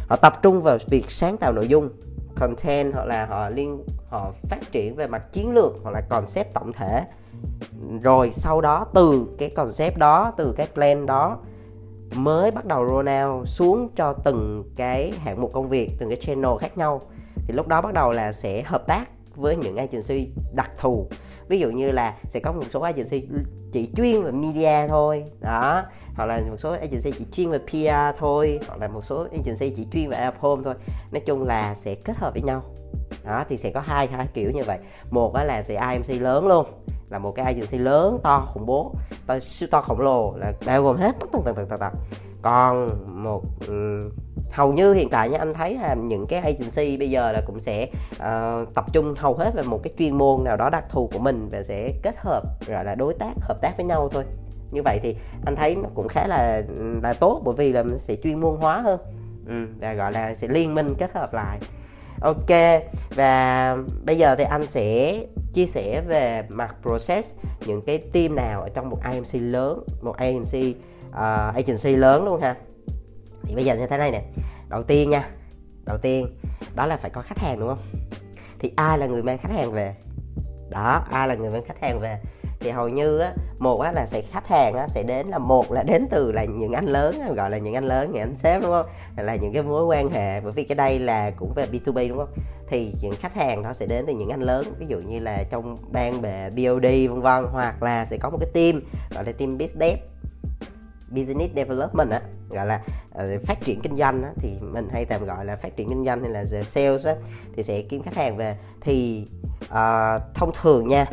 Họ 0.09 0.17
tập 0.17 0.43
trung 0.43 0.63
vào 0.63 0.79
việc 0.89 1.11
sáng 1.11 1.37
tạo 1.37 1.53
nội 1.53 1.69
dung 1.69 1.91
content 2.37 2.95
hoặc 2.95 3.05
là 3.05 3.27
họ 3.27 3.49
liên 3.49 3.85
họ 4.09 4.33
phát 4.43 4.73
triển 4.73 4.95
về 4.97 5.07
mặt 5.07 5.33
chiến 5.33 5.55
lược 5.55 5.73
hoặc 5.83 5.91
là 5.91 6.01
concept 6.01 6.55
tổng 6.55 6.73
thể. 6.73 7.05
Rồi 8.03 8.31
sau 8.33 8.61
đó 8.61 8.87
từ 8.95 9.29
cái 9.39 9.51
concept 9.51 9.97
đó 9.97 10.33
từ 10.37 10.53
cái 10.57 10.67
plan 10.75 11.07
đó 11.07 11.39
mới 12.15 12.51
bắt 12.51 12.67
đầu 12.67 12.89
roll 12.89 13.09
out 13.09 13.49
xuống 13.49 13.89
cho 13.97 14.13
từng 14.13 14.65
cái 14.77 15.13
hạng 15.19 15.41
mục 15.41 15.53
công 15.53 15.69
việc 15.69 15.91
từng 15.99 16.09
cái 16.09 16.17
channel 16.17 16.51
khác 16.61 16.79
nhau. 16.79 17.01
Thì 17.35 17.55
lúc 17.55 17.69
đó 17.69 17.81
bắt 17.81 17.93
đầu 17.95 18.13
là 18.13 18.33
sẽ 18.33 18.63
hợp 18.63 18.87
tác 18.87 19.09
với 19.41 19.57
những 19.57 19.77
agency 19.77 20.29
đặc 20.53 20.71
thù. 20.79 21.09
Ví 21.49 21.59
dụ 21.59 21.71
như 21.71 21.91
là 21.91 22.17
sẽ 22.31 22.41
có 22.41 22.53
một 22.53 22.65
số 22.71 22.81
agency 22.81 23.23
chỉ 23.73 23.91
chuyên 23.97 24.23
về 24.23 24.31
media 24.31 24.89
thôi 24.89 25.25
đó. 25.41 25.83
Hoặc 26.15 26.27
là 26.27 26.41
một 26.51 26.57
số 26.59 26.73
agency 26.73 27.13
chỉ 27.19 27.25
chuyên 27.33 27.51
về 27.51 27.59
PR 27.59 28.19
thôi 28.19 28.61
hoặc 28.69 28.81
là 28.81 28.89
một 28.89 29.05
số 29.05 29.27
agency 29.33 29.71
chỉ 29.77 29.87
chuyên 29.93 30.11
về 30.11 30.17
app 30.17 30.41
home 30.41 30.63
thôi. 30.65 30.75
Nói 31.11 31.21
chung 31.21 31.43
là 31.43 31.75
sẽ 31.75 31.95
kết 31.95 32.17
hợp 32.17 32.33
với 32.33 32.43
nhau. 32.43 32.63
Đó 33.25 33.45
thì 33.49 33.57
sẽ 33.57 33.71
có 33.71 33.81
hai 33.81 34.07
hai 34.07 34.27
kiểu 34.35 34.51
như 34.51 34.63
vậy. 34.67 34.79
Một 35.11 35.35
là 35.35 35.63
sẽ 35.63 35.93
IMC 35.93 36.23
lớn 36.23 36.47
luôn 36.47 36.67
là 37.11 37.19
một 37.19 37.33
cái 37.37 37.45
agency 37.45 37.79
lớn 37.79 38.19
to 38.23 38.49
khủng 38.55 38.67
bố 38.67 38.95
to 39.27 39.39
siêu 39.39 39.69
to 39.73 39.81
khổng 39.81 40.01
lồ 40.01 40.35
là 40.37 40.53
bao 40.67 40.83
gồm 40.83 40.97
hết 40.97 41.17
tất 41.21 41.27
tần 41.33 41.43
tần 41.45 41.55
tần 41.55 41.79
tần 41.81 41.93
còn 42.43 42.91
một 43.25 43.43
um, 43.69 44.11
hầu 44.53 44.73
như 44.73 44.93
hiện 44.93 45.09
tại 45.09 45.31
nha 45.31 45.39
anh 45.39 45.55
thấy 45.55 45.75
là 45.75 45.95
những 45.95 46.27
cái 46.27 46.41
agency 46.41 46.97
bây 46.97 47.11
giờ 47.11 47.33
là 47.33 47.43
cũng 47.47 47.61
sẽ 47.61 47.87
uh, 48.13 48.75
tập 48.75 48.85
trung 48.93 49.15
hầu 49.19 49.35
hết 49.35 49.55
về 49.55 49.63
một 49.63 49.81
cái 49.83 49.93
chuyên 49.99 50.19
môn 50.19 50.45
nào 50.45 50.57
đó 50.57 50.71
đặc 50.71 50.85
thù 50.91 51.11
của 51.13 51.19
mình 51.19 51.49
và 51.53 51.63
sẽ 51.63 51.93
kết 52.03 52.15
hợp 52.19 52.43
gọi 52.67 52.85
là 52.85 52.95
đối 52.95 53.15
tác 53.15 53.33
hợp 53.41 53.61
tác 53.63 53.77
với 53.77 53.87
nhau 53.87 54.09
thôi. 54.13 54.25
Như 54.71 54.83
vậy 54.85 55.01
thì 55.03 55.17
anh 55.45 55.57
thấy 55.57 55.75
nó 55.75 55.89
cũng 55.95 56.09
khá 56.09 56.27
là 56.27 56.63
là 57.03 57.13
tốt 57.13 57.43
bởi 57.45 57.55
vì 57.55 57.73
là 57.73 57.83
mình 57.83 57.99
sẽ 57.99 58.17
chuyên 58.23 58.41
môn 58.41 58.57
hóa 58.57 58.81
hơn 58.81 59.01
ừ, 59.47 59.67
và 59.81 59.95
gọi 59.95 60.13
là 60.13 60.35
sẽ 60.35 60.49
liên 60.49 60.75
minh 60.75 60.95
kết 60.99 61.13
hợp 61.15 61.35
lại. 61.35 61.59
Ok 62.21 62.81
và 63.15 63.77
bây 64.05 64.19
giờ 64.19 64.35
thì 64.37 64.45
anh 64.45 64.67
sẽ 64.67 65.19
chia 65.53 65.67
sẻ 65.67 66.03
về 66.07 66.43
mặt 66.49 66.77
process 66.83 67.35
những 67.67 67.83
cái 67.83 67.99
team 67.99 68.35
nào 68.35 68.63
ở 68.63 68.69
trong 68.69 68.91
một 68.91 68.99
IMC 69.13 69.43
lớn 69.53 69.85
một 70.03 70.19
IMC 70.19 70.77
uh, 70.77 70.77
ờ, 71.13 71.53
agency 71.55 71.97
lớn 71.97 72.25
luôn 72.25 72.41
ha 72.41 72.57
thì 73.43 73.55
bây 73.55 73.65
giờ 73.65 73.77
như 73.77 73.87
thế 73.87 73.99
này 73.99 74.11
nè. 74.11 74.23
Đầu 74.69 74.83
tiên 74.83 75.11
nha. 75.11 75.31
Đầu 75.85 75.99
tiên, 75.99 76.27
đó 76.75 76.87
là 76.87 76.97
phải 76.97 77.11
có 77.11 77.23
khách 77.23 77.39
hàng, 77.39 77.61
đúng 77.61 77.69
không? 77.69 77.79
Thì 78.59 78.73
ai 78.77 78.99
là 78.99 79.07
người 79.07 79.23
mang 79.23 79.39
khách 79.39 79.53
hàng 79.53 79.73
về? 79.73 79.95
Đó, 80.71 81.05
ai 81.11 81.29
là 81.29 81.35
người 81.35 81.51
mang 81.51 81.65
khách 81.65 81.81
hàng 81.81 82.01
về? 82.01 82.21
Thì 82.61 82.71
hầu 82.71 82.89
như 82.89 83.19
á, 83.19 83.33
một 83.59 83.81
á 83.81 83.93
là 83.93 84.07
sẽ 84.07 84.23
khách 84.23 84.49
hàng 84.49 84.75
á 84.75 84.87
sẽ 84.87 85.03
đến 85.03 85.27
là 85.27 85.39
một 85.39 85.73
là 85.73 85.83
đến 85.83 86.07
từ 86.11 86.33
là 86.33 86.45
những 86.45 86.73
anh 86.73 86.87
lớn 86.87 87.35
gọi 87.37 87.51
là 87.51 87.59
những 87.59 87.75
anh 87.75 87.85
lớn, 87.85 88.11
những 88.13 88.23
anh 88.23 88.35
sếp, 88.35 88.63
đúng 88.63 88.71
không? 88.71 88.87
Là 89.17 89.35
những 89.35 89.53
cái 89.53 89.63
mối 89.63 89.85
quan 89.85 90.11
hệ, 90.11 90.41
bởi 90.41 90.53
vì 90.53 90.65
cái 90.65 90.77
đây 90.77 90.99
là 90.99 91.31
cũng 91.31 91.53
về 91.55 91.67
B2B 91.73 92.09
đúng 92.09 92.19
không? 92.19 92.33
Thì 92.69 92.95
những 93.01 93.15
khách 93.21 93.35
hàng 93.35 93.63
đó 93.63 93.73
sẽ 93.73 93.87
đến 93.87 94.05
từ 94.07 94.13
những 94.13 94.29
anh 94.29 94.41
lớn, 94.41 94.65
ví 94.79 94.87
dụ 94.87 94.99
như 94.99 95.21
là 95.21 95.45
trong 95.51 95.77
ban 95.93 96.23
bệ 96.23 96.51
BOD 96.51 96.85
vân 97.09 97.21
vân, 97.21 97.45
hoặc 97.53 97.83
là 97.83 98.05
sẽ 98.05 98.17
có 98.17 98.31
một 98.31 98.39
cái 98.41 98.51
team, 98.55 98.83
gọi 99.15 99.25
là 99.25 99.33
team 99.33 99.59
biz 99.59 99.69
dev 99.81 99.99
business 101.11 101.55
development 101.57 102.11
á 102.11 102.21
gọi 102.51 102.67
là 102.67 102.83
uh, 103.15 103.43
phát 103.43 103.61
triển 103.65 103.81
kinh 103.81 103.97
doanh 103.97 104.23
á, 104.23 104.31
thì 104.37 104.49
mình 104.61 104.89
hay 104.93 105.05
tạm 105.05 105.25
gọi 105.25 105.45
là 105.45 105.57
phát 105.57 105.77
triển 105.77 105.89
kinh 105.89 106.05
doanh 106.05 106.21
hay 106.21 106.31
là 106.31 106.45
sales 106.65 107.07
á, 107.07 107.15
thì 107.57 107.63
sẽ 107.63 107.83
kiếm 107.83 108.03
khách 108.03 108.15
hàng 108.15 108.37
về. 108.37 108.57
Thì 108.81 109.27
uh, 109.65 110.23
thông 110.35 110.51
thường 110.63 110.89
nha 110.89 111.07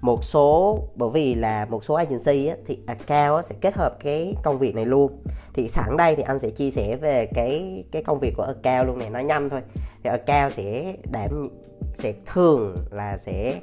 một 0.00 0.24
số 0.24 0.78
bởi 0.96 1.10
vì 1.12 1.34
là 1.34 1.64
một 1.64 1.84
số 1.84 1.94
agency 1.94 2.46
á, 2.46 2.56
thì 2.66 2.78
account 2.86 3.36
á, 3.36 3.42
sẽ 3.42 3.54
kết 3.60 3.74
hợp 3.74 3.96
cái 4.00 4.34
công 4.42 4.58
việc 4.58 4.74
này 4.74 4.86
luôn. 4.86 5.22
Thì 5.54 5.68
sẵn 5.68 5.96
đây 5.96 6.16
thì 6.16 6.22
anh 6.22 6.38
sẽ 6.38 6.50
chia 6.50 6.70
sẻ 6.70 6.96
về 6.96 7.26
cái 7.34 7.84
cái 7.92 8.02
công 8.02 8.18
việc 8.18 8.34
của 8.36 8.42
account 8.42 8.86
luôn 8.86 8.98
này 8.98 9.10
nó 9.10 9.20
nhanh 9.20 9.50
thôi. 9.50 9.60
Thì 10.04 10.10
account 10.10 10.52
sẽ 10.52 10.94
đảm 11.12 11.48
sẽ 11.94 12.12
thường 12.26 12.76
là 12.90 13.18
sẽ 13.18 13.60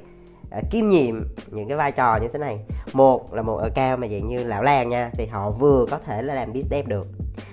Ờ, 0.50 0.58
uh, 0.58 0.70
kiêm 0.70 0.88
nhiệm 0.88 1.14
những 1.50 1.68
cái 1.68 1.76
vai 1.76 1.92
trò 1.92 2.18
như 2.22 2.28
thế 2.28 2.38
này. 2.38 2.58
Một 2.92 3.34
là 3.34 3.42
một 3.42 3.56
ở 3.56 3.70
cao 3.74 3.96
mà 3.96 4.08
dạng 4.08 4.28
như 4.28 4.44
lão 4.44 4.62
làng 4.62 4.88
nha 4.88 5.10
thì 5.12 5.26
họ 5.26 5.50
vừa 5.50 5.86
có 5.90 5.98
thể 5.98 6.22
là 6.22 6.34
làm 6.34 6.52
business 6.52 6.70
dev 6.70 6.88
được. 6.88 7.06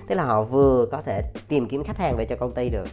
Tức 0.08 0.14
là 0.14 0.24
họ 0.24 0.42
vừa 0.42 0.86
có 0.92 1.02
thể 1.02 1.22
tìm 1.48 1.68
kiếm 1.68 1.84
khách 1.84 1.98
hàng 1.98 2.16
về 2.16 2.24
cho 2.24 2.36
công 2.36 2.54
ty 2.54 2.68
được 2.68 2.88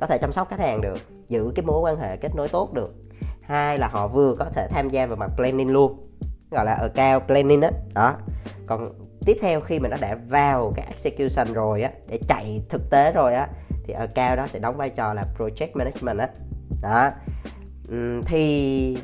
có 0.00 0.06
thể 0.06 0.18
chăm 0.18 0.32
sóc 0.32 0.48
khách 0.50 0.60
hàng 0.60 0.80
được 0.80 0.98
giữ 1.28 1.52
cái 1.54 1.64
mối 1.66 1.80
quan 1.80 1.96
hệ 1.96 2.16
kết 2.16 2.34
nối 2.34 2.48
tốt 2.48 2.74
được. 2.74 2.94
Hai 3.42 3.78
là 3.78 3.88
họ 3.88 4.08
vừa 4.08 4.34
có 4.38 4.44
thể 4.54 4.68
tham 4.70 4.90
gia 4.90 5.06
vào 5.06 5.16
mặt 5.16 5.30
planning 5.36 5.70
luôn 5.70 6.10
gọi 6.50 6.64
là 6.64 6.72
ở 6.74 6.88
cao 6.88 7.20
planning 7.20 7.60
đó. 7.60 7.70
đó. 7.94 8.14
Còn 8.66 8.92
tiếp 9.26 9.36
theo 9.40 9.60
khi 9.60 9.78
mà 9.78 9.88
nó 9.88 9.96
đã 10.00 10.18
vào 10.28 10.72
cái 10.76 10.86
execution 10.86 11.54
rồi 11.54 11.82
á 11.82 11.90
để 12.08 12.18
chạy 12.28 12.62
thực 12.68 12.90
tế 12.90 13.12
rồi 13.12 13.34
á 13.34 13.48
thì 13.86 13.94
ở 13.94 14.06
cao 14.14 14.36
đó 14.36 14.46
sẽ 14.46 14.58
đóng 14.58 14.76
vai 14.76 14.90
trò 14.90 15.14
là 15.14 15.24
project 15.38 15.68
management 15.74 16.18
á. 16.18 16.28
Đó. 16.82 16.90
đó 16.90 17.10
thì 18.26 18.96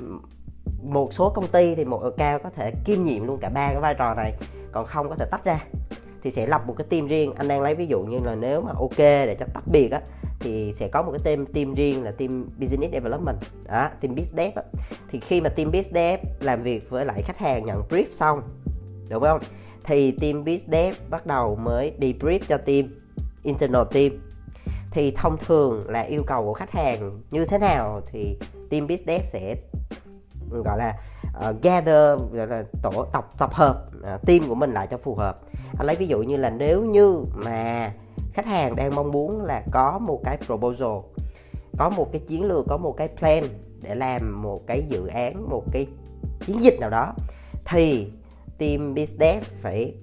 một 0.83 1.15
số 1.15 1.31
công 1.31 1.47
ty 1.47 1.75
thì 1.75 1.85
một 1.85 2.03
account 2.03 2.43
có 2.43 2.51
thể 2.57 2.73
kiêm 2.85 3.05
nhiệm 3.05 3.27
luôn 3.27 3.39
cả 3.41 3.49
ba 3.49 3.69
cái 3.69 3.81
vai 3.81 3.95
trò 3.95 4.15
này, 4.15 4.33
còn 4.73 4.87
không 4.87 5.09
có 5.09 5.15
thể 5.15 5.27
tách 5.31 5.45
ra. 5.45 5.65
Thì 6.23 6.31
sẽ 6.31 6.47
lập 6.47 6.63
một 6.67 6.75
cái 6.79 6.87
team 6.91 7.07
riêng. 7.07 7.33
Anh 7.37 7.49
đang 7.49 7.61
lấy 7.61 7.75
ví 7.75 7.87
dụ 7.87 8.01
như 8.01 8.19
là 8.25 8.35
nếu 8.35 8.61
mà 8.61 8.73
ok 8.79 8.99
để 8.99 9.37
cho 9.41 9.47
tách 9.55 9.65
biệt 9.67 9.89
á, 9.93 10.01
thì 10.41 10.73
sẽ 10.77 10.89
có 10.89 11.03
một 11.03 11.13
cái 11.13 11.21
team 11.25 11.47
team 11.47 11.75
riêng 11.75 12.05
là 12.05 12.11
team 12.11 12.49
business 12.59 12.93
development. 12.93 13.37
Đó, 13.67 13.89
team 14.01 14.15
biz 14.15 14.25
dev 14.37 14.55
á. 14.55 14.63
thì 15.11 15.21
khi 15.21 15.41
mà 15.41 15.49
team 15.49 15.71
biz 15.71 15.83
dev 15.83 16.21
làm 16.41 16.63
việc 16.63 16.91
với 16.91 17.05
lại 17.05 17.23
khách 17.23 17.39
hàng 17.39 17.67
nhận 17.67 17.83
brief 17.89 18.05
xong, 18.11 18.43
đúng 19.11 19.23
không? 19.23 19.41
Thì 19.85 20.11
team 20.11 20.45
biz 20.45 20.59
dev 20.73 20.97
bắt 21.11 21.27
đầu 21.27 21.57
mới 21.57 21.93
đi 21.99 22.15
brief 22.21 22.39
cho 22.49 22.57
team, 22.57 22.85
internal 23.43 23.83
team. 23.93 24.11
Thì 24.91 25.11
thông 25.17 25.37
thường 25.37 25.91
là 25.91 26.01
yêu 26.01 26.23
cầu 26.27 26.45
của 26.45 26.55
khách 26.55 26.71
hàng 26.71 27.21
như 27.31 27.45
thế 27.45 27.59
nào 27.59 28.01
thì 28.07 28.39
team 28.71 28.87
biz 28.87 28.99
dev 29.07 29.23
sẽ 29.25 29.57
gọi 30.50 30.78
là 30.78 30.97
uh, 31.49 31.62
gather 31.62 32.21
gọi 32.33 32.47
là 32.47 32.64
tổ 32.83 33.04
tập 33.12 33.28
tập 33.38 33.54
hợp 33.54 33.85
uh, 34.14 34.26
team 34.26 34.49
của 34.49 34.54
mình 34.54 34.73
lại 34.73 34.87
cho 34.90 34.97
phù 34.97 35.14
hợp. 35.14 35.38
Anh 35.78 35.87
lấy 35.87 35.97
ví 35.97 36.07
dụ 36.07 36.23
như 36.23 36.37
là 36.37 36.50
nếu 36.50 36.85
như 36.85 37.25
mà 37.35 37.92
khách 38.33 38.47
hàng 38.47 38.76
đang 38.76 38.95
mong 38.95 39.12
muốn 39.12 39.45
là 39.45 39.62
có 39.73 39.99
một 39.99 40.21
cái 40.25 40.37
proposal 40.47 40.99
có 41.78 41.90
một 41.90 42.09
cái 42.12 42.21
chiến 42.28 42.45
lược 42.45 42.66
có 42.69 42.76
một 42.76 42.95
cái 42.97 43.09
plan 43.19 43.45
để 43.83 43.95
làm 43.95 44.42
một 44.42 44.66
cái 44.66 44.83
dự 44.88 45.07
án 45.07 45.50
một 45.50 45.62
cái 45.73 45.87
chiến 46.47 46.61
dịch 46.61 46.80
nào 46.80 46.90
đó 46.90 47.14
thì 47.64 48.12
team 48.59 48.95
business 48.95 49.47
phải 49.62 49.95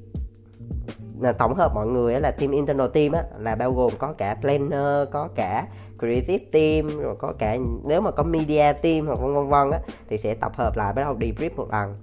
ờ, 1.22 1.32
tổng 1.32 1.56
hợp 1.56 1.72
mọi 1.75 1.88
người 1.88 2.20
là 2.20 2.32
team 2.32 2.51
internal 2.51 2.88
team 2.94 3.12
á, 3.12 3.24
là 3.38 3.56
bao 3.56 3.74
gồm 3.74 3.92
có 3.98 4.13
cả 4.13 4.36
planner 4.42 5.10
có 5.12 5.30
cả 5.36 5.68
creative 6.00 6.46
team 6.51 7.01
rồi 7.01 7.16
có 7.20 7.34
cả 7.39 7.58
nếu 7.84 8.01
mà 8.01 8.12
có 8.12 8.24
media 8.24 8.74
team 8.74 9.08
hoặc 9.08 9.20
vân 9.20 9.34
vân 9.34 9.50
vân 9.50 9.72
á 9.72 9.80
thì 10.10 10.18
sẽ 10.18 10.34
tập 10.34 10.51
hợp 10.56 10.77
lại 10.77 10.94
bắt 10.94 11.04
đầu 11.04 11.18
debrief 11.20 11.50
một 11.56 11.68
lần. 11.72 11.96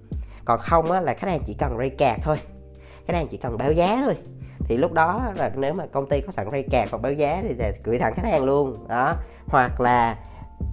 Còn 0.45 0.61
không 0.61 0.93
á 0.93 1.01
là 1.01 1.15
khách 1.15 1.29
hàng 1.31 1.41
chỉ 1.47 1.55
cần 1.55 1.79
ray 1.79 1.91
card 1.91 2.23
thôi. 2.23 2.37
Khách 3.07 3.17
hàng 3.17 3.29
chỉ 3.31 3.37
cần 3.37 3.59
báo 3.59 3.73
giá 3.73 4.01
thôi. 4.05 4.17
Thì 4.59 4.77
lúc 4.77 4.93
đó 4.93 5.33
là 5.37 5.53
nếu 5.57 5.75
mà 5.75 5.87
công 5.87 6.09
ty 6.09 6.21
có 6.21 6.33
sẵn 6.33 6.51
ray 6.53 6.63
card 6.63 6.91
hoặc 6.91 7.03
báo 7.03 7.13
giá 7.13 7.43
thì 7.49 7.55
sẽ 7.59 7.73
gửi 7.85 7.99
thẳng 7.99 8.15
khách 8.15 8.27
hàng 8.27 8.45
luôn. 8.45 8.89
Đó. 8.89 9.15
Hoặc 9.47 9.81
là 9.81 10.19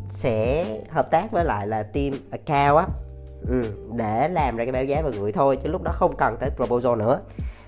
sẽ 0.10 0.66
hợp 0.90 1.12
tác 1.12 1.32
với 1.32 1.46
lại 1.46 1.68
là 1.68 1.84
team 1.84 2.14
account 2.32 2.78
á. 2.78 2.86
Ừ, 3.48 3.64
để 3.96 4.28
làm 4.28 4.58
ra 4.58 4.66
cái 4.66 4.72
báo 4.72 4.84
giá 4.84 5.02
và 5.02 5.10
gửi 5.10 5.32
thôi 5.32 5.58
chứ 5.64 5.70
lúc 5.70 5.84
đó 5.84 5.92
không 5.96 6.16
cần 6.16 6.38
tới 6.40 6.50
proposal 6.56 6.96
nữa 6.96 7.20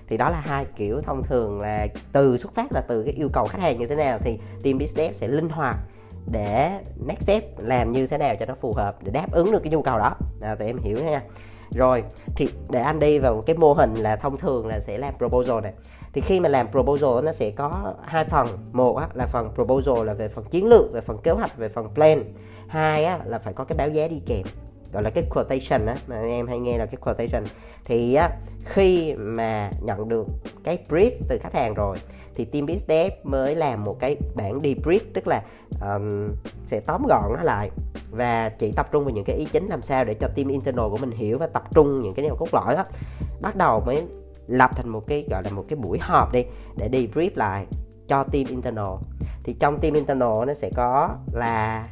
thì 0.08 0.16
đó 0.16 0.30
là 0.30 0.40
hai 0.40 0.66
kiểu 0.76 1.00
thông 1.00 1.22
thường 1.22 1.60
là 1.60 1.86
từ 2.12 2.36
xuất 2.36 2.54
phát 2.54 2.72
là 2.72 2.80
từ 2.80 3.02
cái 3.02 3.14
yêu 3.14 3.28
cầu 3.32 3.46
khách 3.46 3.62
hàng 3.62 3.78
như 3.78 3.86
thế 3.86 3.96
nào 3.96 4.18
thì 4.22 4.38
team 4.64 4.78
business 4.78 5.20
sẽ 5.20 5.28
linh 5.28 5.48
hoạt 5.48 5.76
để 6.32 6.80
next 7.06 7.22
step 7.22 7.44
làm 7.58 7.92
như 7.92 8.06
thế 8.06 8.18
nào 8.18 8.36
cho 8.40 8.46
nó 8.46 8.54
phù 8.54 8.72
hợp 8.72 8.96
để 9.02 9.10
đáp 9.10 9.32
ứng 9.32 9.52
được 9.52 9.62
cái 9.62 9.72
nhu 9.72 9.82
cầu 9.82 9.98
đó. 9.98 10.14
À, 10.40 10.54
tụi 10.54 10.66
em 10.66 10.78
hiểu 10.78 10.98
nha. 11.04 11.22
Rồi 11.74 12.04
thì 12.36 12.48
để 12.70 12.80
anh 12.80 13.00
đi 13.00 13.18
vào 13.18 13.42
cái 13.46 13.56
mô 13.56 13.72
hình 13.72 13.94
là 13.94 14.16
thông 14.16 14.36
thường 14.36 14.66
là 14.66 14.80
sẽ 14.80 14.98
làm 14.98 15.14
proposal 15.18 15.60
này. 15.62 15.72
Thì 16.12 16.20
khi 16.20 16.40
mà 16.40 16.48
làm 16.48 16.70
proposal 16.70 17.24
nó 17.24 17.32
sẽ 17.32 17.50
có 17.50 17.94
hai 18.02 18.24
phần. 18.24 18.48
Một 18.72 18.96
á, 18.96 19.08
là 19.14 19.26
phần 19.26 19.50
proposal 19.54 20.06
là 20.06 20.14
về 20.14 20.28
phần 20.28 20.44
chiến 20.44 20.66
lược 20.66 20.92
về 20.92 21.00
phần 21.00 21.18
kế 21.18 21.30
hoạch 21.30 21.56
về 21.56 21.68
phần 21.68 21.88
plan. 21.94 22.24
Hai 22.68 23.04
á, 23.04 23.18
là 23.24 23.38
phải 23.38 23.52
có 23.52 23.64
cái 23.64 23.76
báo 23.78 23.88
giá 23.88 24.08
đi 24.08 24.22
kèm 24.26 24.42
gọi 24.94 25.02
là 25.02 25.10
cái 25.10 25.24
quotation 25.30 25.86
á 25.86 25.96
mà 26.06 26.20
em 26.20 26.46
hay 26.46 26.58
nghe 26.58 26.78
là 26.78 26.86
cái 26.86 26.96
quotation. 26.96 27.44
Thì 27.84 28.14
á 28.14 28.30
khi 28.64 29.14
mà 29.14 29.70
nhận 29.82 30.08
được 30.08 30.26
cái 30.64 30.78
brief 30.88 31.10
từ 31.28 31.38
khách 31.42 31.54
hàng 31.54 31.74
rồi 31.74 31.96
thì 32.34 32.44
team 32.44 32.66
biz 32.66 32.78
dev 32.88 33.12
mới 33.24 33.54
làm 33.54 33.84
một 33.84 33.96
cái 34.00 34.16
bản 34.34 34.60
debrief 34.60 35.00
tức 35.14 35.26
là 35.26 35.42
um, 35.80 36.28
sẽ 36.66 36.80
tóm 36.80 37.06
gọn 37.08 37.32
nó 37.36 37.42
lại 37.42 37.70
và 38.10 38.48
chỉ 38.48 38.72
tập 38.72 38.88
trung 38.92 39.04
vào 39.04 39.10
những 39.10 39.24
cái 39.24 39.36
ý 39.36 39.44
chính 39.44 39.66
làm 39.66 39.82
sao 39.82 40.04
để 40.04 40.14
cho 40.14 40.28
team 40.28 40.48
internal 40.48 40.90
của 40.90 40.96
mình 40.96 41.10
hiểu 41.10 41.38
và 41.38 41.46
tập 41.46 41.62
trung 41.74 42.02
những 42.02 42.14
cái 42.14 42.24
điều 42.24 42.36
cốt 42.36 42.48
lõi 42.52 42.76
đó 42.76 42.84
bắt 43.40 43.56
đầu 43.56 43.82
mới 43.86 44.02
lập 44.46 44.70
thành 44.76 44.88
một 44.88 45.06
cái 45.06 45.26
gọi 45.30 45.42
là 45.42 45.50
một 45.50 45.64
cái 45.68 45.76
buổi 45.76 45.98
họp 45.98 46.32
đi 46.32 46.44
để 46.76 46.88
debrief 46.88 47.30
lại 47.34 47.66
cho 48.08 48.24
team 48.24 48.44
internal. 48.48 48.94
Thì 49.44 49.56
trong 49.60 49.80
team 49.80 49.94
internal 49.94 50.44
nó 50.46 50.54
sẽ 50.54 50.70
có 50.76 51.16
là 51.32 51.88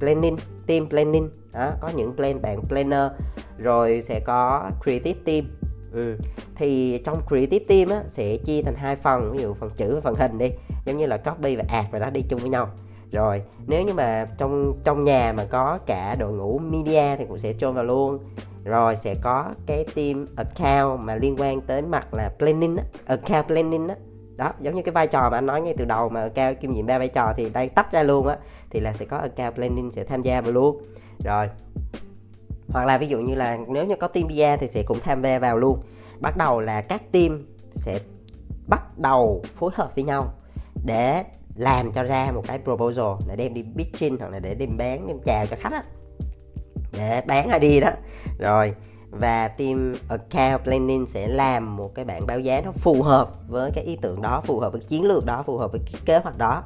planning 0.00 0.36
team 0.66 0.88
planning 0.88 1.30
đó, 1.56 1.70
có 1.80 1.88
những 1.88 2.16
plan 2.16 2.42
bạn 2.42 2.60
planner 2.68 3.12
rồi 3.58 4.02
sẽ 4.02 4.20
có 4.20 4.70
creative 4.84 5.20
team. 5.24 5.44
Ừ. 5.92 6.16
thì 6.56 6.98
trong 7.04 7.20
creative 7.28 7.64
team 7.68 7.88
á, 7.88 8.04
sẽ 8.08 8.36
chia 8.36 8.62
thành 8.62 8.74
hai 8.74 8.96
phần 8.96 9.32
ví 9.32 9.42
dụ 9.42 9.54
phần 9.54 9.70
chữ 9.76 9.94
và 9.94 10.00
phần 10.00 10.14
hình 10.14 10.38
đi 10.38 10.50
giống 10.84 10.96
như 10.96 11.06
là 11.06 11.16
copy 11.16 11.56
và 11.56 11.64
add 11.68 11.88
và 11.92 11.98
nó 11.98 12.10
đi 12.10 12.22
chung 12.28 12.40
với 12.40 12.50
nhau. 12.50 12.68
Rồi 13.12 13.42
nếu 13.66 13.82
như 13.82 13.94
mà 13.94 14.26
trong 14.38 14.80
trong 14.84 15.04
nhà 15.04 15.32
mà 15.36 15.44
có 15.44 15.78
cả 15.86 16.14
đội 16.18 16.32
ngũ 16.32 16.58
media 16.58 17.16
thì 17.16 17.24
cũng 17.28 17.38
sẽ 17.38 17.52
chôn 17.52 17.74
vào 17.74 17.84
luôn. 17.84 18.18
Rồi 18.64 18.96
sẽ 18.96 19.14
có 19.22 19.44
cái 19.66 19.84
team 19.94 20.26
account 20.36 21.00
mà 21.00 21.16
liên 21.16 21.36
quan 21.38 21.60
tới 21.60 21.82
mặt 21.82 22.14
là 22.14 22.32
planning 22.38 22.76
á, 22.76 22.84
account 23.06 23.46
planning 23.46 23.88
á 23.88 23.94
đó, 24.36 24.52
giống 24.60 24.74
như 24.74 24.82
cái 24.82 24.92
vai 24.92 25.06
trò 25.06 25.30
mà 25.30 25.38
anh 25.38 25.46
nói 25.46 25.60
ngay 25.60 25.74
từ 25.78 25.84
đầu 25.84 26.08
mà 26.08 26.28
cao 26.28 26.54
kiêm 26.54 26.72
nhiệm 26.72 26.86
ba 26.86 26.98
vai 26.98 27.08
trò 27.08 27.32
thì 27.36 27.50
đây 27.50 27.68
tách 27.68 27.92
ra 27.92 28.02
luôn 28.02 28.26
á, 28.26 28.36
thì 28.70 28.80
là 28.80 28.92
sẽ 28.92 29.04
có 29.04 29.16
account 29.16 29.54
planning 29.54 29.92
sẽ 29.92 30.04
tham 30.04 30.22
gia 30.22 30.40
vào 30.40 30.52
luôn. 30.52 30.82
Rồi, 31.24 31.48
hoặc 32.68 32.84
là 32.84 32.98
ví 32.98 33.06
dụ 33.06 33.18
như 33.18 33.34
là 33.34 33.58
nếu 33.68 33.86
như 33.86 33.96
có 33.96 34.08
team 34.08 34.28
PR 34.28 34.60
thì 34.60 34.68
sẽ 34.68 34.82
cũng 34.82 35.00
tham 35.00 35.22
gia 35.22 35.38
vào 35.38 35.56
luôn. 35.56 35.82
Bắt 36.20 36.36
đầu 36.36 36.60
là 36.60 36.80
các 36.80 37.12
team 37.12 37.46
sẽ 37.74 37.98
bắt 38.68 38.98
đầu 38.98 39.42
phối 39.54 39.70
hợp 39.74 39.94
với 39.94 40.04
nhau 40.04 40.32
để 40.84 41.24
làm 41.56 41.92
cho 41.92 42.02
ra 42.02 42.30
một 42.34 42.42
cái 42.46 42.58
proposal 42.64 43.28
để 43.28 43.36
đem 43.36 43.54
đi 43.54 43.64
pitching 43.76 44.16
hoặc 44.20 44.28
là 44.28 44.38
để 44.38 44.54
đem 44.54 44.76
bán, 44.76 45.06
đem 45.06 45.18
chào 45.24 45.46
cho 45.46 45.56
khách 45.60 45.72
á. 45.72 45.82
Để 46.92 47.22
bán 47.26 47.60
ID 47.60 47.82
đó. 47.82 47.90
Rồi 48.38 48.74
và 49.10 49.48
team 49.48 49.94
account 50.08 50.64
planning 50.64 51.06
sẽ 51.06 51.28
làm 51.28 51.76
một 51.76 51.94
cái 51.94 52.04
bản 52.04 52.26
báo 52.26 52.40
giá 52.40 52.60
nó 52.60 52.72
phù 52.72 53.02
hợp 53.02 53.48
với 53.48 53.70
cái 53.74 53.84
ý 53.84 53.96
tưởng 54.02 54.22
đó 54.22 54.40
phù 54.40 54.60
hợp 54.60 54.72
với 54.72 54.80
chiến 54.80 55.04
lược 55.04 55.26
đó 55.26 55.42
phù 55.42 55.58
hợp 55.58 55.72
với 55.72 55.80
cái 55.86 56.00
kế 56.04 56.18
hoạch 56.18 56.38
đó. 56.38 56.62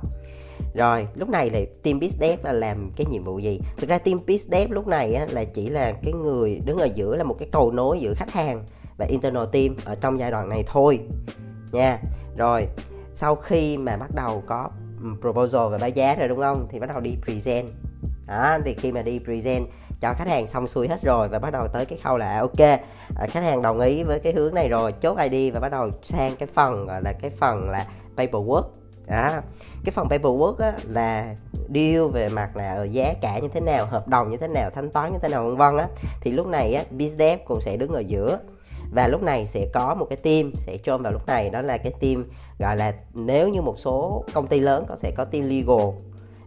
Rồi 0.75 1.07
lúc 1.15 1.29
này 1.29 1.51
thì 1.51 1.67
team 1.83 1.99
biz 1.99 2.09
dev 2.21 2.45
là 2.45 2.53
làm 2.53 2.91
cái 2.97 3.07
nhiệm 3.11 3.25
vụ 3.25 3.39
gì? 3.39 3.61
Thực 3.77 3.89
ra 3.89 3.99
team 3.99 4.19
biz 4.27 4.39
dev 4.51 4.71
lúc 4.71 4.87
này 4.87 5.15
á, 5.15 5.27
là 5.31 5.45
chỉ 5.45 5.69
là 5.69 5.93
cái 5.93 6.13
người 6.13 6.61
đứng 6.65 6.79
ở 6.79 6.89
giữa 6.95 7.17
là 7.17 7.25
một 7.25 7.37
cái 7.39 7.49
cầu 7.53 7.73
nối 7.73 8.01
giữa 8.01 8.15
khách 8.15 8.31
hàng 8.31 8.65
và 8.97 9.07
internal 9.07 9.45
team 9.53 9.77
ở 9.85 9.95
trong 9.95 10.19
giai 10.19 10.31
đoạn 10.31 10.49
này 10.49 10.65
thôi. 10.67 11.01
Nha. 11.73 11.99
Rồi 12.37 12.67
sau 13.15 13.37
khi 13.37 13.77
mà 13.77 13.97
bắt 13.97 14.11
đầu 14.15 14.43
có 14.47 14.71
ừ, 15.03 15.09
proposal 15.21 15.71
và 15.71 15.79
báo 15.79 15.89
giá 15.89 16.15
rồi 16.15 16.29
đúng 16.29 16.41
không? 16.41 16.67
Thì 16.71 16.79
bắt 16.79 16.89
đầu 16.89 17.01
đi 17.01 17.17
present. 17.25 17.67
Đó 18.27 18.59
thì 18.65 18.75
khi 18.75 18.93
mà 18.93 19.03
đi 19.03 19.19
present 19.25 19.65
cho 20.01 20.15
khách 20.15 20.29
hàng 20.29 20.47
xong 20.47 20.69
xuôi 20.69 20.89
hết 20.89 21.03
rồi 21.03 21.29
và 21.29 21.39
bắt 21.39 21.51
đầu 21.51 21.69
tới 21.69 21.87
cái 21.87 21.99
khâu 22.03 22.17
là 22.17 22.33
à, 22.33 22.41
ok 22.41 22.61
à, 22.61 23.27
khách 23.29 23.43
hàng 23.43 23.63
đồng 23.63 23.81
ý 23.81 24.03
với 24.03 24.21
cái 24.21 24.33
hướng 24.33 24.55
này 24.55 24.69
rồi 24.69 24.93
chốt 24.93 25.19
ID 25.31 25.55
và 25.55 25.61
bắt 25.61 25.69
đầu 25.69 25.91
sang 26.03 26.37
cái 26.37 26.49
phần 26.55 26.87
gọi 26.87 27.03
là 27.03 27.13
cái 27.13 27.31
phần 27.31 27.71
là 27.71 27.87
paperwork. 28.17 28.63
Đó. 29.07 29.31
Cái 29.85 29.93
phần 29.93 30.09
paperwork 30.09 30.57
á, 30.57 30.73
là 30.89 31.35
deal 31.75 32.07
về 32.13 32.29
mặt 32.29 32.57
là 32.57 32.75
ở 32.75 32.85
giá 32.85 33.15
cả 33.21 33.39
như 33.39 33.49
thế 33.49 33.61
nào 33.61 33.87
hợp 33.87 34.09
đồng 34.09 34.31
như 34.31 34.37
thế 34.37 34.49
nào 34.49 34.71
thanh 34.71 34.91
toán 34.91 35.13
như 35.13 35.19
thế 35.23 35.29
nào 35.29 35.45
vân 35.45 35.57
vân 35.57 35.77
á. 35.77 35.89
Thì 36.21 36.31
lúc 36.31 36.47
này 36.47 36.75
á 36.75 36.85
bizdev 36.99 37.39
cũng 37.45 37.61
sẽ 37.61 37.77
đứng 37.77 37.93
ở 37.93 38.01
giữa 38.01 38.39
và 38.95 39.09
lúc 39.09 39.23
này 39.23 39.47
sẽ 39.47 39.67
có 39.73 39.95
một 39.95 40.07
cái 40.11 40.17
team 40.17 40.53
sẽ 40.57 40.77
chôn 40.77 41.03
vào 41.03 41.13
lúc 41.13 41.27
này 41.27 41.51
đó 41.51 41.63
là 41.63 41.79
cái 41.79 41.93
team 42.01 42.25
gọi 42.59 42.77
là 42.77 42.95
nếu 43.15 43.49
như 43.49 43.63
một 43.63 43.79
số 43.79 44.25
công 44.35 44.47
ty 44.47 44.61
lớn 44.61 44.85
có 44.89 44.97
sẽ 44.97 45.11
có 45.17 45.25
team 45.25 45.49
legal 45.49 45.89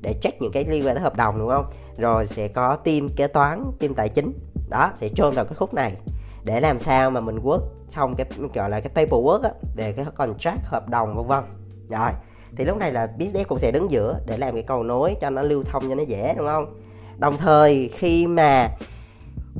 để 0.04 0.14
check 0.22 0.42
những 0.42 0.52
cái 0.52 0.66
liên 0.66 0.86
quan 0.86 0.96
tới 0.96 1.04
hợp 1.04 1.16
đồng 1.16 1.40
đúng 1.40 1.50
không? 1.50 1.66
Rồi 1.98 2.28
sẽ 2.28 2.48
có 2.48 2.76
team 2.76 3.10
kế 3.16 3.28
toán 3.28 3.72
team 3.80 3.94
tài 3.94 4.10
chính. 4.10 4.34
Đó 4.70 4.92
sẽ 4.96 5.10
chôn 5.16 5.34
vào 5.34 5.46
cái 5.46 5.56
khúc 5.56 5.74
này. 5.74 5.96
Để 6.44 6.62
làm 6.62 6.80
sao 6.80 7.12
mà 7.12 7.20
mình 7.20 7.40
work 7.40 7.62
xong 7.90 8.16
cái 8.16 8.28
gọi 8.54 8.70
là 8.70 8.80
cái 8.80 9.06
paperwork 9.06 9.42
á, 9.42 9.50
về 9.76 9.92
cái 9.92 10.06
contract 10.16 10.66
hợp 10.66 10.90
đồng 10.90 11.16
vân 11.16 11.28
vân. 11.28 11.44
Rồi 11.90 12.12
thì 12.58 12.66
lúc 12.66 12.78
này 12.78 12.92
là 12.92 13.08
business 13.20 13.48
cũng 13.48 13.60
sẽ 13.60 13.72
đứng 13.72 13.92
giữa 13.92 14.20
để 14.26 14.38
làm 14.38 14.54
cái 14.54 14.64
cầu 14.64 14.84
nối 14.84 15.16
cho 15.22 15.30
nó 15.30 15.42
lưu 15.42 15.64
thông 15.64 15.90
cho 15.90 15.96
nó 15.96 16.04
dễ 16.04 16.34
đúng 16.38 16.48
không? 16.48 16.80
Đồng 17.18 17.38
thời 17.38 17.90
khi 17.94 18.28
mà 18.28 18.68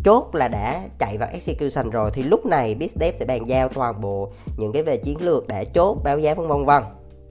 chốt 0.04 0.36
là 0.36 0.48
đã 0.48 0.82
chạy 1.00 1.18
vào 1.18 1.30
execution 1.32 1.90
rồi 1.90 2.12
thì 2.14 2.24
lúc 2.24 2.46
này 2.46 2.76
business 2.76 3.20
sẽ 3.20 3.26
bàn 3.26 3.48
giao 3.48 3.70
toàn 3.70 4.02
bộ 4.02 4.32
những 4.58 4.72
cái 4.72 4.84
về 4.84 4.98
chiến 4.98 5.22
lược 5.22 5.48
để 5.48 5.66
chốt 5.66 5.98
báo 6.04 6.20
giá 6.20 6.34
vân 6.34 6.48
vân 6.48 6.66
vân 6.66 6.84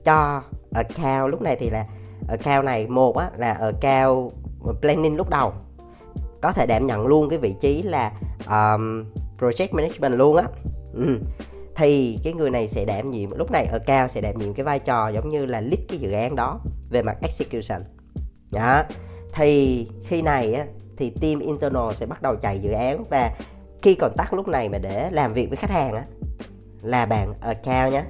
cho 0.05 0.43
account. 0.75 1.31
Lúc 1.31 1.43
này 1.43 1.57
thì 1.57 1.71
là 1.71 1.87
account 2.29 2.65
này 2.65 2.87
một 2.87 3.17
á, 3.17 3.31
là 3.37 3.53
account 3.53 4.33
planning 4.81 5.17
lúc 5.17 5.31
đầu. 5.31 5.53
Có 6.41 6.53
thể 6.53 6.67
đảm 6.67 6.87
nhận 6.87 7.07
luôn 7.07 7.29
cái 7.29 7.39
vị 7.39 7.55
trí 7.61 7.83
là 7.83 8.13
um, 8.47 9.05
project 9.39 9.69
management 9.73 10.15
luôn 10.15 10.37
á. 10.37 10.45
Ừ. 10.95 11.19
Thì 11.77 12.19
cái 12.25 12.33
người 12.33 12.51
này 12.51 12.69
sẽ 12.69 12.85
đảm 12.85 13.11
nhiệm 13.11 13.31
lúc 13.31 13.51
này 13.51 13.67
ở 13.67 13.79
cao 13.87 14.09
sẽ 14.09 14.21
đảm 14.21 14.39
nhiệm 14.39 14.55
cái 14.55 14.65
vai 14.65 14.79
trò 14.79 15.09
giống 15.09 15.29
như 15.29 15.47
là 15.47 15.61
lead 15.61 15.81
cái 15.89 15.99
dự 15.99 16.13
án 16.13 16.37
đó 16.37 16.61
về 16.91 17.03
mặt 17.03 17.17
execution. 17.21 17.83
Đó. 18.53 18.83
Thì 19.35 19.87
khi 20.05 20.23
này 20.23 20.55
á, 20.55 20.67
thì 20.97 21.11
team 21.11 21.39
internal 21.39 21.93
sẽ 21.95 22.07
bắt 22.07 22.23
đầu 22.23 22.37
chạy 22.37 22.59
dự 22.59 22.71
án 22.71 23.05
và 23.11 23.31
khi 23.83 23.95
còn 23.95 24.13
tắt 24.17 24.35
lúc 24.35 24.49
này 24.49 24.69
mà 24.69 24.79
để 24.79 25.11
làm 25.11 25.33
việc 25.33 25.49
với 25.49 25.57
khách 25.57 25.71
hàng 25.71 25.95
á 25.95 26.05
là 26.83 27.07
bạn 27.07 27.35
ở 27.41 27.55
cao 27.65 27.91
nhé 27.91 28.03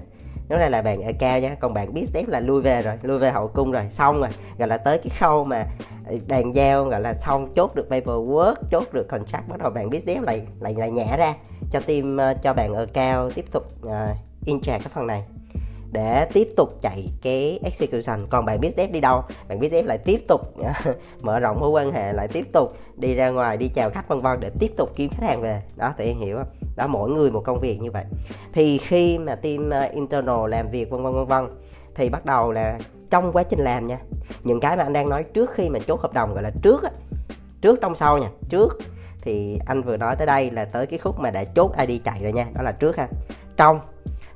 nếu 0.49 0.59
này 0.59 0.71
là 0.71 0.83
bạn 0.83 1.03
ở 1.03 1.13
cao 1.19 1.41
nhé 1.41 1.57
còn 1.61 1.75
bạn 1.75 1.95
biết 1.95 2.07
step 2.07 2.29
là 2.29 2.41
lui 2.41 2.63
về 2.63 2.83
rồi 2.83 2.95
lui 3.03 3.19
về 3.19 3.31
hậu 3.31 3.49
cung 3.49 3.73
rồi 3.73 3.87
xong 3.91 4.21
rồi 4.21 4.31
gọi 4.59 4.69
là 4.69 4.77
tới 4.77 4.99
cái 4.99 5.17
khâu 5.19 5.45
mà 5.45 5.67
ờ, 6.07 6.15
bàn 6.29 6.55
giao 6.55 6.85
gọi 6.85 7.01
là 7.01 7.15
xong 7.15 7.55
chốt 7.55 7.75
được 7.75 7.87
paperwork 7.91 8.55
chốt 8.71 8.93
được 8.93 9.09
contract 9.09 9.49
bắt 9.49 9.59
đầu 9.59 9.71
bạn 9.71 9.91
biết 9.91 10.03
step 10.03 10.23
lại 10.23 10.43
lại 10.61 10.75
lại 10.75 10.91
nhả 10.91 11.17
ra 11.17 11.35
cho 11.73 11.81
team 11.81 12.17
ờ, 12.17 12.35
cho 12.43 12.55
bạn 12.55 12.75
ở 12.75 12.87
cao 12.93 13.31
tiếp 13.31 13.45
tục 13.53 13.65
uh, 13.87 13.93
in 14.45 14.61
cái 14.61 14.81
phần 14.81 15.07
này. 15.07 15.25
Để 15.93 16.29
tiếp 16.33 16.49
tục 16.57 16.79
chạy 16.83 17.09
cái 17.23 17.61
execution. 17.65 18.27
Còn 18.31 18.45
bạn 18.45 18.61
biết 18.61 18.93
đi 18.93 19.01
đâu? 19.01 19.23
Bạn 19.49 19.59
biết 19.59 19.85
lại 19.85 19.99
tiếp 19.99 20.21
tục 20.29 20.41
mở 21.21 21.39
rộng 21.39 21.61
mối 21.61 21.71
quan 21.71 21.93
hệ 21.93 22.13
lại 22.13 22.29
tiếp 22.29 22.47
tục 22.53 22.77
đi 22.97 23.15
ra 23.15 23.31
ngoài 23.31 23.57
đi 23.57 23.69
chào 23.69 23.91
khách 23.91 24.09
vân 24.09 24.21
vân 24.21 24.41
để 24.41 24.51
tiếp 24.59 24.73
tục 24.77 24.91
kiếm 24.97 25.11
khách 25.11 25.27
hàng 25.27 25.41
về. 25.41 25.63
Đó 25.77 25.95
tụi 25.99 26.07
em 26.07 26.19
hiểu 26.19 26.37
không? 26.37 26.62
Đó 26.77 26.87
mỗi 26.87 27.11
người 27.11 27.31
một 27.31 27.41
công 27.45 27.61
việc 27.61 27.81
như 27.81 27.91
vậy. 27.91 28.05
Thì 28.53 28.79
khi 28.79 29.19
mà 29.19 29.35
team 29.35 29.71
ờ, 29.71 29.89
internal 29.93 30.51
làm 30.51 30.69
việc 30.69 30.91
vân 30.91 31.03
vân 31.03 31.13
vân 31.13 31.27
vân 31.27 31.47
thì 31.95 32.09
bắt 32.09 32.25
đầu 32.25 32.53
là 32.53 32.79
trong 33.11 33.33
quá 33.33 33.43
trình 33.43 33.61
làm 33.61 33.87
nha 33.87 33.99
những 34.43 34.61
cái 34.61 34.77
mà 34.77 34.83
anh 34.83 34.93
đang 34.93 35.09
nói 35.09 35.23
trước 35.23 35.51
khi 35.55 35.69
mà 35.69 35.79
chốt 35.87 36.01
hợp 36.01 36.13
đồng 36.13 36.35
gọi 36.35 36.43
là 36.43 36.51
trước 36.63 36.83
á 36.83 36.91
trước 37.61 37.81
trong 37.81 37.97
sau 37.97 38.19
nha 38.19 38.29
trước 38.49 38.79
thì 39.21 39.59
anh 39.67 39.83
vừa 39.83 39.97
nói 39.97 40.17
tới 40.17 40.27
đây 40.27 40.51
là 40.51 40.65
tới 40.65 40.87
cái 40.87 40.99
khúc 40.99 41.21
mà 41.21 41.31
đã 41.31 41.45
chốt 41.45 41.73
ID 41.87 42.01
chạy 42.05 42.23
rồi 42.23 42.33
nha 42.33 42.47
đó 42.55 42.63
là 42.63 42.73
trước 42.73 42.97
ha. 42.97 43.09
Trong 43.57 43.81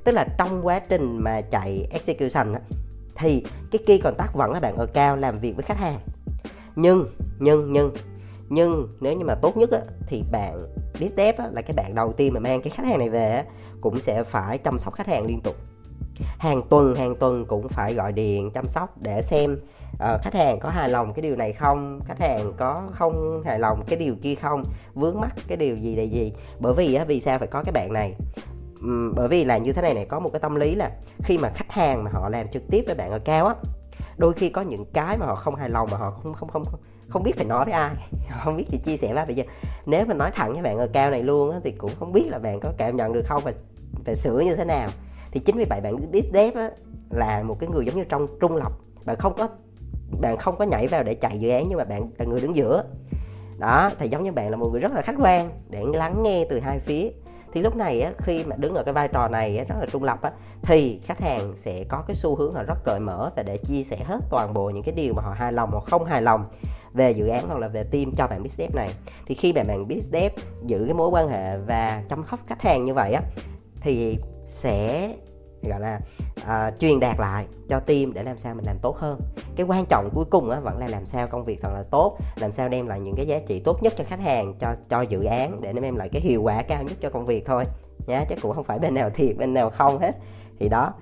tức 0.03 0.11
là 0.11 0.27
trong 0.37 0.67
quá 0.67 0.79
trình 0.79 1.17
mà 1.17 1.41
chạy 1.41 1.87
execution 1.91 2.53
á, 2.53 2.59
thì 3.15 3.43
cái 3.71 3.79
key 3.85 3.97
contact 3.97 4.33
vẫn 4.33 4.51
là 4.51 4.59
bạn 4.59 4.75
ở 4.77 4.85
cao 4.85 5.15
làm 5.15 5.39
việc 5.39 5.55
với 5.55 5.63
khách 5.63 5.77
hàng. 5.77 5.99
Nhưng 6.75 7.05
nhưng 7.39 7.73
nhưng 7.73 7.91
nhưng 8.49 8.87
nếu 8.99 9.13
như 9.13 9.25
mà 9.25 9.35
tốt 9.35 9.57
nhất 9.57 9.71
á, 9.71 9.79
thì 10.07 10.23
bạn 10.31 10.67
business 10.99 11.17
dev 11.17 11.39
là 11.51 11.61
cái 11.61 11.73
bạn 11.75 11.95
đầu 11.95 12.13
tiên 12.13 12.33
mà 12.33 12.39
mang 12.39 12.61
cái 12.61 12.71
khách 12.75 12.85
hàng 12.85 12.99
này 12.99 13.09
về 13.09 13.43
cũng 13.81 13.99
sẽ 13.99 14.23
phải 14.23 14.57
chăm 14.57 14.77
sóc 14.77 14.93
khách 14.93 15.07
hàng 15.07 15.25
liên 15.25 15.41
tục. 15.41 15.55
Hàng 16.37 16.61
tuần 16.69 16.95
hàng 16.95 17.15
tuần 17.15 17.45
cũng 17.45 17.67
phải 17.67 17.93
gọi 17.93 18.11
điện 18.11 18.51
chăm 18.51 18.67
sóc 18.67 19.01
để 19.01 19.21
xem 19.21 19.57
uh, 19.93 20.21
khách 20.21 20.33
hàng 20.33 20.59
có 20.59 20.69
hài 20.69 20.89
lòng 20.89 21.13
cái 21.13 21.21
điều 21.21 21.35
này 21.35 21.53
không 21.53 21.99
khách 22.05 22.19
hàng 22.19 22.53
có 22.57 22.83
không 22.91 23.43
hài 23.45 23.59
lòng 23.59 23.83
cái 23.87 23.99
điều 23.99 24.15
kia 24.21 24.35
không 24.35 24.63
vướng 24.93 25.19
mắc 25.19 25.35
cái 25.47 25.57
điều 25.57 25.75
gì 25.75 25.95
là 25.95 26.03
gì. 26.03 26.33
Bởi 26.59 26.73
vì 26.73 26.97
uh, 27.01 27.07
vì 27.07 27.19
sao 27.19 27.39
phải 27.39 27.47
có 27.47 27.63
cái 27.63 27.71
bạn 27.71 27.93
này? 27.93 28.15
Um, 28.81 29.13
bởi 29.15 29.27
vì 29.27 29.43
là 29.43 29.57
như 29.57 29.73
thế 29.73 29.81
này 29.81 29.93
này 29.93 30.05
có 30.05 30.19
một 30.19 30.29
cái 30.33 30.39
tâm 30.39 30.55
lý 30.55 30.75
là 30.75 30.91
khi 31.23 31.37
mà 31.37 31.49
khách 31.55 31.71
hàng 31.71 32.03
mà 32.03 32.11
họ 32.13 32.29
làm 32.29 32.47
trực 32.47 32.63
tiếp 32.71 32.83
với 32.85 32.95
bạn 32.95 33.11
ở 33.11 33.19
cao 33.19 33.47
á 33.47 33.55
đôi 34.17 34.33
khi 34.33 34.49
có 34.49 34.61
những 34.61 34.85
cái 34.93 35.17
mà 35.17 35.25
họ 35.25 35.35
không 35.35 35.55
hài 35.55 35.69
lòng 35.69 35.87
mà 35.91 35.97
họ 35.97 36.11
không 36.11 36.33
không 36.33 36.49
không 36.49 36.65
không 36.65 36.79
không 37.09 37.23
biết 37.23 37.35
phải 37.35 37.45
nói 37.45 37.65
với 37.65 37.73
ai 37.73 37.95
không 38.43 38.57
biết 38.57 38.65
thì 38.69 38.77
chia 38.77 38.97
sẻ 38.97 39.07
với 39.07 39.17
ai. 39.17 39.25
Bây 39.25 39.35
giờ 39.35 39.43
nếu 39.85 40.05
mà 40.05 40.13
nói 40.13 40.31
thẳng 40.33 40.53
với 40.53 40.61
bạn 40.61 40.77
ở 40.77 40.87
cao 40.93 41.11
này 41.11 41.23
luôn 41.23 41.51
á, 41.51 41.59
thì 41.63 41.71
cũng 41.71 41.91
không 41.99 42.13
biết 42.13 42.27
là 42.29 42.39
bạn 42.39 42.59
có 42.59 42.73
cảm 42.77 42.95
nhận 42.95 43.13
được 43.13 43.23
không 43.25 43.41
và 43.45 43.51
phải 44.05 44.15
sửa 44.15 44.39
như 44.39 44.55
thế 44.55 44.65
nào. 44.65 44.89
Thì 45.31 45.39
chính 45.39 45.57
vì 45.57 45.65
vậy 45.69 45.81
bạn 45.81 46.11
biết 46.11 46.29
dev 46.33 46.55
á, 46.55 46.71
là 47.09 47.43
một 47.43 47.59
cái 47.59 47.69
người 47.69 47.85
giống 47.85 47.95
như 47.95 48.03
trong 48.03 48.27
trung 48.39 48.55
lập. 48.55 48.71
Bạn 49.05 49.15
không 49.15 49.33
có 49.37 49.47
bạn 50.21 50.37
không 50.37 50.57
có 50.57 50.65
nhảy 50.65 50.87
vào 50.87 51.03
để 51.03 51.13
chạy 51.13 51.39
dự 51.39 51.49
án 51.49 51.65
nhưng 51.69 51.77
mà 51.77 51.83
bạn 51.83 52.09
là 52.17 52.25
người 52.25 52.39
đứng 52.39 52.55
giữa. 52.55 52.83
Đó 53.57 53.89
thì 53.99 54.09
giống 54.09 54.23
như 54.23 54.31
bạn 54.31 54.49
là 54.49 54.57
một 54.57 54.69
người 54.71 54.81
rất 54.81 54.91
là 54.91 55.01
khách 55.01 55.15
quan 55.19 55.49
để 55.69 55.83
lắng 55.93 56.23
nghe 56.23 56.45
từ 56.49 56.59
hai 56.59 56.79
phía. 56.79 57.09
Thì 57.53 57.61
lúc 57.61 57.75
này 57.75 58.01
á, 58.01 58.11
khi 58.17 58.43
mà 58.43 58.55
đứng 58.55 58.75
ở 58.75 58.83
cái 58.83 58.93
vai 58.93 59.07
trò 59.07 59.27
này 59.27 59.57
á, 59.57 59.63
rất 59.69 59.75
là 59.79 59.85
trung 59.91 60.03
lập 60.03 60.21
á, 60.21 60.31
thì 60.61 60.99
khách 61.05 61.21
hàng 61.21 61.53
sẽ 61.55 61.83
có 61.89 62.03
cái 62.07 62.15
xu 62.15 62.35
hướng 62.35 62.55
là 62.55 62.63
rất 62.63 62.83
cởi 62.83 62.99
mở 62.99 63.31
và 63.35 63.43
để 63.43 63.57
chia 63.57 63.83
sẻ 63.83 63.97
hết 64.03 64.19
toàn 64.29 64.53
bộ 64.53 64.69
những 64.69 64.83
cái 64.83 64.95
điều 64.95 65.13
mà 65.13 65.21
họ 65.21 65.33
hài 65.33 65.53
lòng 65.53 65.69
hoặc 65.71 65.83
không 65.85 66.05
hài 66.05 66.21
lòng 66.21 66.45
về 66.97 67.11
dự 67.11 67.27
án 67.27 67.47
hoặc 67.47 67.59
là 67.59 67.67
về 67.67 67.83
team 67.83 68.11
cho 68.17 68.27
bạn 68.27 68.43
business 68.43 68.75
này. 68.75 68.89
Thì 69.25 69.35
khi 69.35 69.53
mà 69.53 69.63
bạn 69.63 69.87
business 69.87 70.35
giữ 70.65 70.83
cái 70.85 70.93
mối 70.93 71.09
quan 71.09 71.29
hệ 71.29 71.57
và 71.57 72.03
chăm 72.09 72.23
sóc 72.31 72.39
khách 72.47 72.61
hàng 72.61 72.85
như 72.85 72.93
vậy 72.93 73.13
á 73.13 73.21
thì 73.81 74.17
sẽ 74.47 75.13
gọi 75.63 75.79
là 75.79 75.99
uh, 76.41 76.79
truyền 76.79 76.99
đạt 76.99 77.19
lại 77.19 77.45
cho 77.69 77.79
team 77.79 78.13
để 78.13 78.23
làm 78.23 78.37
sao 78.37 78.55
mình 78.55 78.65
làm 78.65 78.77
tốt 78.81 78.97
hơn. 78.97 79.19
Cái 79.55 79.65
quan 79.65 79.85
trọng 79.85 80.09
cuối 80.13 80.25
cùng 80.25 80.49
á, 80.49 80.59
vẫn 80.59 80.77
là 80.77 80.87
làm 80.87 81.05
sao 81.05 81.27
công 81.27 81.43
việc 81.43 81.61
thật 81.61 81.69
là 81.73 81.83
tốt 81.91 82.17
làm 82.35 82.51
sao 82.51 82.69
đem 82.69 82.87
lại 82.87 82.99
những 82.99 83.15
cái 83.15 83.25
giá 83.25 83.39
trị 83.47 83.59
tốt 83.59 83.83
nhất 83.83 83.93
cho 83.97 84.03
khách 84.07 84.19
hàng 84.19 84.53
cho 84.59 84.75
cho 84.89 85.01
dự 85.01 85.23
án 85.23 85.61
để 85.61 85.73
nó 85.73 85.81
đem 85.81 85.95
lại 85.95 86.09
cái 86.09 86.21
hiệu 86.21 86.41
quả 86.41 86.63
cao 86.63 86.83
nhất 86.83 86.97
cho 87.01 87.09
công 87.09 87.25
việc 87.25 87.45
thôi. 87.45 87.65
Nhá 88.07 88.25
chứ 88.29 88.35
cũng 88.41 88.55
không 88.55 88.63
phải 88.63 88.79
bên 88.79 88.93
nào 88.93 89.09
thiệt 89.09 89.37
bên 89.37 89.53
nào 89.53 89.69
không 89.69 89.99
hết. 89.99 90.15
Thì 90.59 90.69
đó 90.69 90.93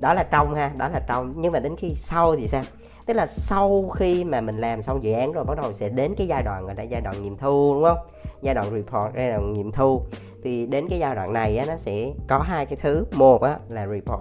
đó 0.00 0.14
là 0.14 0.22
trong 0.22 0.54
ha 0.54 0.72
đó 0.76 0.88
là 0.88 1.00
trong. 1.08 1.34
Nhưng 1.36 1.52
mà 1.52 1.60
đến 1.60 1.76
khi 1.76 1.94
sau 1.94 2.36
thì 2.36 2.48
sao? 2.48 2.62
Tức 3.06 3.14
là 3.14 3.26
sau 3.26 3.88
khi 3.88 4.24
mà 4.24 4.40
mình 4.40 4.56
làm 4.56 4.82
xong 4.82 5.02
dự 5.02 5.12
án 5.12 5.32
rồi 5.32 5.44
bắt 5.44 5.58
đầu 5.62 5.72
sẽ 5.72 5.88
đến 5.88 6.14
cái 6.16 6.26
giai 6.26 6.42
đoạn 6.42 6.66
gọi 6.66 6.74
là 6.74 6.82
giai 6.82 7.00
đoạn 7.00 7.22
nghiệm 7.22 7.36
thu 7.36 7.74
đúng 7.74 7.84
không? 7.84 7.98
Giai 8.42 8.54
đoạn 8.54 8.70
report 8.70 9.14
giai 9.16 9.30
đoạn 9.30 9.52
nghiệm 9.52 9.72
thu. 9.72 10.02
Thì 10.42 10.66
đến 10.66 10.86
cái 10.88 10.98
giai 10.98 11.14
đoạn 11.14 11.32
này 11.32 11.58
á, 11.58 11.64
nó 11.68 11.76
sẽ 11.76 12.12
có 12.28 12.38
hai 12.38 12.66
cái 12.66 12.76
thứ. 12.82 13.04
Một 13.12 13.42
á, 13.42 13.58
là 13.68 13.86
report. 13.86 14.20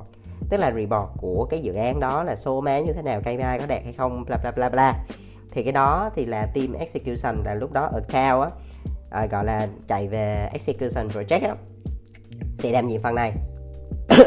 Tức 0.49 0.57
là 0.57 0.71
report 0.71 1.09
của 1.17 1.47
cái 1.49 1.59
dự 1.59 1.73
án 1.73 1.99
đó 1.99 2.23
là 2.23 2.35
số 2.35 2.61
má 2.61 2.79
như 2.79 2.93
thế 2.93 3.01
nào 3.01 3.21
KPI 3.21 3.37
có 3.37 3.65
đạt 3.67 3.83
hay 3.83 3.93
không 3.97 4.25
bla 4.25 4.37
bla 4.37 4.51
bla 4.51 4.69
bla. 4.69 5.05
Thì 5.51 5.63
cái 5.63 5.71
đó 5.71 6.09
thì 6.15 6.25
là 6.25 6.45
team 6.45 6.73
execution 6.73 7.43
là 7.45 7.55
lúc 7.55 7.71
đó 7.71 7.89
ở 7.93 8.01
cao 8.09 8.41
á 8.41 8.49
à, 9.09 9.25
gọi 9.25 9.45
là 9.45 9.67
chạy 9.87 10.07
về 10.07 10.49
execution 10.53 11.07
project 11.07 11.47
á 11.47 11.55
sẽ 12.59 12.71
đem 12.71 12.87
nhiệm 12.87 13.01
phần 13.01 13.15
này. 13.15 13.33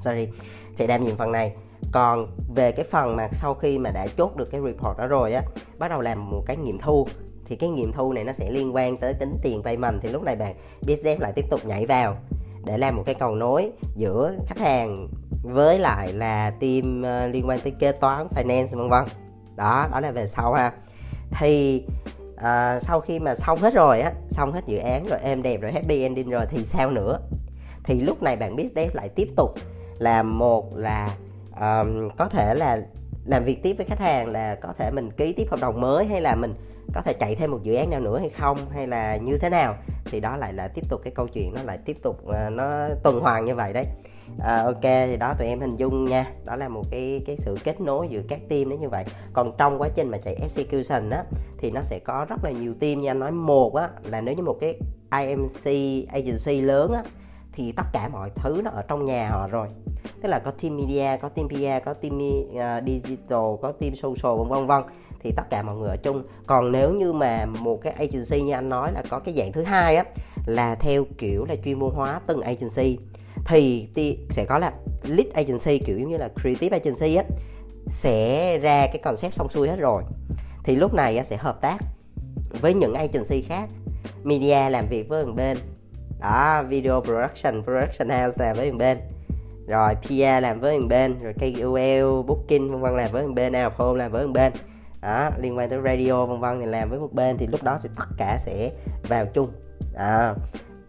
Sorry 0.00 0.28
sẽ 0.74 0.86
đảm 0.86 1.02
nhiệm 1.02 1.16
phần 1.16 1.32
này 1.32 1.52
còn 1.92 2.26
về 2.54 2.72
cái 2.72 2.84
phần 2.84 3.16
mà 3.16 3.28
sau 3.32 3.54
khi 3.54 3.78
mà 3.78 3.90
đã 3.90 4.06
chốt 4.16 4.36
được 4.36 4.50
cái 4.50 4.60
report 4.60 4.98
đó 4.98 5.06
rồi 5.06 5.32
á 5.32 5.42
bắt 5.78 5.88
đầu 5.88 6.00
làm 6.00 6.30
một 6.30 6.42
cái 6.46 6.56
nghiệm 6.56 6.78
thu 6.78 7.06
thì 7.44 7.56
cái 7.56 7.70
nghiệm 7.70 7.92
thu 7.92 8.12
này 8.12 8.24
nó 8.24 8.32
sẽ 8.32 8.50
liên 8.50 8.74
quan 8.74 8.96
tới 8.96 9.14
tính 9.14 9.36
tiền 9.42 9.62
vay 9.62 9.76
payment 9.76 10.02
thì 10.02 10.08
lúc 10.08 10.22
này 10.22 10.36
bạn 10.36 10.54
BSF 10.82 11.20
lại 11.20 11.32
tiếp 11.32 11.44
tục 11.50 11.60
nhảy 11.64 11.86
vào 11.86 12.16
để 12.64 12.78
làm 12.78 12.96
một 12.96 13.02
cái 13.06 13.14
cầu 13.14 13.34
nối 13.34 13.72
giữa 13.94 14.34
khách 14.46 14.58
hàng 14.58 15.08
với 15.42 15.78
lại 15.78 16.12
là 16.12 16.50
team 16.50 17.02
ờ, 17.02 17.26
liên 17.26 17.48
quan 17.48 17.60
tới 17.60 17.72
kế 17.78 17.92
toán 17.92 18.26
finance 18.36 18.66
vân 18.66 18.88
vân. 18.88 19.04
Đó 19.56 19.88
đó 19.92 20.00
là 20.00 20.10
về 20.10 20.26
sau 20.26 20.52
ha. 20.52 20.72
Thì 21.30 21.84
à, 22.36 22.80
sau 22.80 23.00
khi 23.00 23.18
mà 23.18 23.34
xong 23.34 23.58
hết 23.58 23.74
rồi 23.74 24.00
á 24.00 24.12
xong 24.30 24.52
hết 24.52 24.66
dự 24.66 24.78
án 24.78 25.06
rồi 25.06 25.18
êm 25.22 25.42
đẹp 25.42 25.60
rồi 25.60 25.72
happy 25.72 26.02
ending 26.02 26.30
rồi 26.30 26.46
thì 26.50 26.64
sao 26.64 26.90
nữa? 26.90 27.18
Thì 27.84 28.00
lúc 28.00 28.22
này 28.22 28.36
bạn 28.36 28.56
business 28.56 28.94
lại 28.94 29.08
tiếp 29.08 29.28
tục 29.36 29.54
là 29.98 30.22
một 30.22 30.76
là 30.76 31.16
um, 31.60 32.10
có 32.16 32.28
thể 32.28 32.54
là 32.54 32.82
làm 33.24 33.44
việc 33.44 33.62
tiếp 33.62 33.74
với 33.74 33.86
khách 33.86 34.00
hàng 34.00 34.26
là 34.26 34.54
có 34.54 34.72
thể 34.78 34.90
mình 34.90 35.10
ký 35.10 35.32
tiếp 35.32 35.46
hợp 35.50 35.60
đồng 35.60 35.80
mới 35.80 36.06
hay 36.06 36.20
là 36.20 36.34
mình 36.34 36.54
có 36.94 37.02
thể 37.02 37.12
chạy 37.12 37.34
thêm 37.34 37.50
một 37.50 37.62
dự 37.62 37.74
án 37.74 37.90
nào 37.90 38.00
nữa 38.00 38.18
hay 38.18 38.30
không 38.30 38.58
hay 38.70 38.86
là 38.86 39.16
như 39.16 39.38
thế 39.38 39.50
nào. 39.50 39.74
Thì 40.04 40.20
đó 40.20 40.36
lại 40.36 40.52
là 40.52 40.68
tiếp 40.68 40.84
tục 40.88 41.00
cái 41.04 41.12
câu 41.16 41.26
chuyện 41.28 41.54
nó 41.54 41.62
lại 41.62 41.78
tiếp 41.84 41.96
tục 42.02 42.22
uh, 42.26 42.52
nó 42.52 42.88
tuần 43.02 43.20
hoàn 43.20 43.44
như 43.44 43.54
vậy 43.54 43.72
đấy. 43.72 43.84
À, 44.38 44.62
ok 44.62 44.82
thì 44.82 45.16
đó 45.16 45.34
tụi 45.38 45.48
em 45.48 45.60
hình 45.60 45.76
dung 45.76 46.04
nha. 46.04 46.32
Đó 46.44 46.56
là 46.56 46.68
một 46.68 46.82
cái 46.90 47.22
cái 47.26 47.36
sự 47.38 47.56
kết 47.64 47.80
nối 47.80 48.08
giữa 48.08 48.20
các 48.28 48.40
team 48.48 48.68
nó 48.68 48.76
như 48.76 48.88
vậy. 48.88 49.04
Còn 49.32 49.52
trong 49.58 49.78
quá 49.78 49.88
trình 49.94 50.08
mà 50.08 50.18
chạy 50.18 50.34
execution 50.34 51.10
á 51.10 51.24
thì 51.58 51.70
nó 51.70 51.82
sẽ 51.82 51.98
có 51.98 52.26
rất 52.28 52.44
là 52.44 52.50
nhiều 52.50 52.74
team 52.80 53.00
như 53.00 53.10
anh 53.10 53.18
nói 53.18 53.30
một 53.30 53.74
á 53.74 53.88
là 54.02 54.20
nếu 54.20 54.34
như 54.34 54.42
một 54.42 54.56
cái 54.60 54.80
IMC 55.20 55.64
agency 56.12 56.60
lớn 56.60 56.92
á 56.92 57.02
thì 57.52 57.72
tất 57.72 57.82
cả 57.92 58.08
mọi 58.08 58.30
thứ 58.34 58.60
nó 58.64 58.70
ở 58.70 58.82
trong 58.88 59.04
nhà 59.04 59.30
họ 59.30 59.48
rồi. 59.48 59.68
Tức 60.22 60.28
là 60.28 60.38
có 60.38 60.50
team 60.50 60.76
media 60.76 61.16
có 61.22 61.28
team 61.28 61.48
PR 61.48 61.84
có 61.84 61.94
team 61.94 62.18
uh, 62.18 62.84
digital 62.86 63.46
có 63.62 63.72
team 63.80 63.94
social 63.96 64.38
vân 64.38 64.48
vân 64.48 64.66
vân. 64.66 64.82
Thì 65.20 65.32
tất 65.36 65.42
cả 65.50 65.62
mọi 65.62 65.76
người 65.76 65.88
ở 65.88 65.96
chung. 65.96 66.22
Còn 66.46 66.72
nếu 66.72 66.92
như 66.92 67.12
mà 67.12 67.46
một 67.46 67.80
cái 67.82 67.92
agency 67.92 68.42
như 68.42 68.52
anh 68.52 68.68
nói 68.68 68.92
là 68.92 69.02
có 69.10 69.18
cái 69.18 69.34
dạng 69.34 69.52
thứ 69.52 69.62
hai 69.62 69.96
á 69.96 70.04
là 70.46 70.74
theo 70.74 71.04
kiểu 71.18 71.44
là 71.44 71.56
chuyên 71.64 71.78
môn 71.78 71.94
hóa 71.94 72.20
từng 72.26 72.40
agency 72.40 72.98
thì 73.94 74.18
sẽ 74.30 74.44
có 74.44 74.58
là 74.58 74.72
lead 75.02 75.26
agency 75.34 75.78
kiểu 75.78 75.98
như 75.98 76.16
là 76.16 76.28
creative 76.42 76.78
agency 76.78 77.14
á 77.14 77.24
sẽ 77.90 78.58
ra 78.58 78.86
cái 78.86 78.98
concept 78.98 79.34
xong 79.34 79.48
xuôi 79.48 79.68
hết 79.68 79.76
rồi. 79.76 80.02
Thì 80.64 80.76
lúc 80.76 80.94
này 80.94 81.18
á, 81.18 81.24
sẽ 81.24 81.36
hợp 81.36 81.60
tác 81.60 81.78
với 82.60 82.74
những 82.74 82.94
agency 82.94 83.42
khác. 83.42 83.68
Media 84.24 84.70
làm 84.70 84.86
việc 84.90 85.08
với 85.08 85.26
một 85.26 85.32
bên 85.36 85.58
đó 86.20 86.62
video 86.68 87.00
production 87.00 87.62
production 87.62 88.08
house 88.08 88.44
làm 88.44 88.56
với 88.56 88.70
thằng 88.70 88.78
bên. 88.78 88.98
Rồi 89.66 89.94
PR 90.02 90.42
làm 90.42 90.60
với 90.60 90.78
thằng 90.78 90.88
bên 90.88 91.18
rồi 91.22 91.32
KOL 91.32 92.26
booking 92.26 92.70
vân 92.70 92.80
vân 92.80 92.96
làm 92.96 93.10
với 93.12 93.22
thằng 93.22 93.34
bên 93.34 93.52
nào 93.52 93.70
home 93.76 93.98
làm 93.98 94.12
với 94.12 94.22
thằng 94.22 94.32
bên. 94.32 94.52
Đó 95.02 95.30
liên 95.38 95.58
quan 95.58 95.70
tới 95.70 95.80
radio 95.84 96.26
vân 96.26 96.40
vân 96.40 96.60
thì 96.60 96.66
làm 96.66 96.90
với 96.90 96.98
một 96.98 97.12
bên 97.12 97.36
thì 97.38 97.46
lúc 97.46 97.62
đó 97.62 97.78
sẽ 97.80 97.88
tất 97.96 98.08
cả 98.16 98.38
sẽ 98.40 98.70
vào 99.08 99.26
chung. 99.26 99.52
À, 99.94 100.34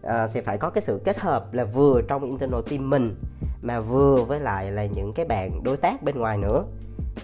à, 0.02 0.28
sẽ 0.28 0.42
phải 0.42 0.58
có 0.58 0.70
cái 0.70 0.82
sự 0.82 1.00
kết 1.04 1.20
hợp 1.20 1.54
là 1.54 1.64
vừa 1.64 2.02
trong 2.08 2.24
internal 2.24 2.60
team 2.70 2.90
mình 2.90 3.16
mà 3.62 3.80
vừa 3.80 4.24
với 4.24 4.40
lại 4.40 4.72
là 4.72 4.84
những 4.84 5.12
cái 5.12 5.26
bạn 5.26 5.62
đối 5.62 5.76
tác 5.76 6.02
bên 6.02 6.18
ngoài 6.18 6.38
nữa 6.38 6.64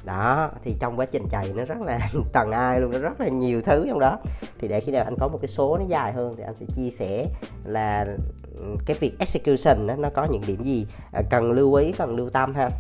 đó 0.04 0.50
thì 0.64 0.76
trong 0.80 0.96
quá 0.96 1.06
trình 1.06 1.28
chạy 1.30 1.52
nó 1.56 1.64
rất 1.64 1.80
là 1.80 1.98
trần 2.32 2.50
ai 2.50 2.80
luôn 2.80 2.92
nó 2.92 2.98
rất 2.98 3.20
là 3.20 3.28
nhiều 3.28 3.62
thứ 3.62 3.84
trong 3.88 3.98
đó. 3.98 4.18
Thì 4.58 4.68
để 4.68 4.80
khi 4.80 4.92
nào 4.92 5.04
anh 5.04 5.16
có 5.20 5.28
một 5.28 5.38
cái 5.42 5.48
số 5.48 5.78
nó 5.78 5.84
dài 5.88 6.12
hơn 6.12 6.34
thì 6.36 6.42
anh 6.42 6.54
sẽ 6.54 6.66
chia 6.76 6.90
sẻ 6.90 7.26
là 7.64 8.06
ừ, 8.54 8.76
cái 8.86 8.96
việc 9.00 9.18
execution 9.18 9.86
đó, 9.86 9.94
nó 9.98 10.08
có 10.14 10.24
những 10.24 10.42
điểm 10.46 10.62
gì 10.62 10.86
à, 11.12 11.22
cần 11.30 11.52
lưu 11.52 11.74
ý 11.74 11.92
cần 11.92 12.16
lưu 12.16 12.30
tâm 12.30 12.54
ha. 12.54 12.70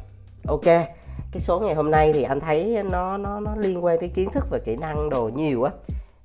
Ok 0.48 0.66
cái 1.36 1.40
số 1.40 1.60
ngày 1.60 1.74
hôm 1.74 1.90
nay 1.90 2.12
thì 2.12 2.22
anh 2.22 2.40
thấy 2.40 2.82
nó 2.90 3.16
nó 3.16 3.40
nó 3.40 3.56
liên 3.56 3.84
quan 3.84 3.98
tới 4.00 4.08
kiến 4.08 4.30
thức 4.30 4.46
và 4.50 4.58
kỹ 4.58 4.76
năng 4.76 5.10
đồ 5.10 5.30
nhiều 5.34 5.62
á. 5.62 5.72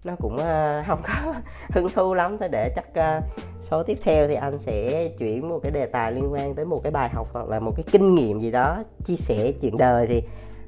Nó 0.04 0.16
cũng 0.20 0.36
uh, 0.36 0.86
không 0.88 1.02
có 1.08 1.34
hứng 1.70 1.90
thú 1.90 2.14
lắm 2.14 2.38
thôi 2.38 2.50
để 2.52 2.74
chắc 2.76 2.86
uh, 3.18 3.24
số 3.62 3.84
tiếp 3.84 3.98
theo 4.04 4.28
thì 4.28 4.36
anh 4.36 4.60
sẽ 4.60 5.08
chuyển 5.08 5.50
một 5.50 5.60
cái 5.64 5.72
đề 5.72 5.86
tài 5.86 6.12
liên 6.12 6.34
quan 6.34 6.56
tới 6.56 6.66
một 6.66 6.80
cái 6.84 6.92
bài 6.92 7.10
học 7.10 7.28
hoặc 7.34 7.50
là 7.50 7.60
một 7.60 7.74
cái 7.76 7.84
kinh 7.92 8.16
nghiệm 8.16 8.40
gì 8.40 8.52
đó 8.52 8.84
chia 9.06 9.16
sẻ 9.16 9.52
chuyện 9.62 9.78
đời 9.78 10.08
thì 10.08 10.24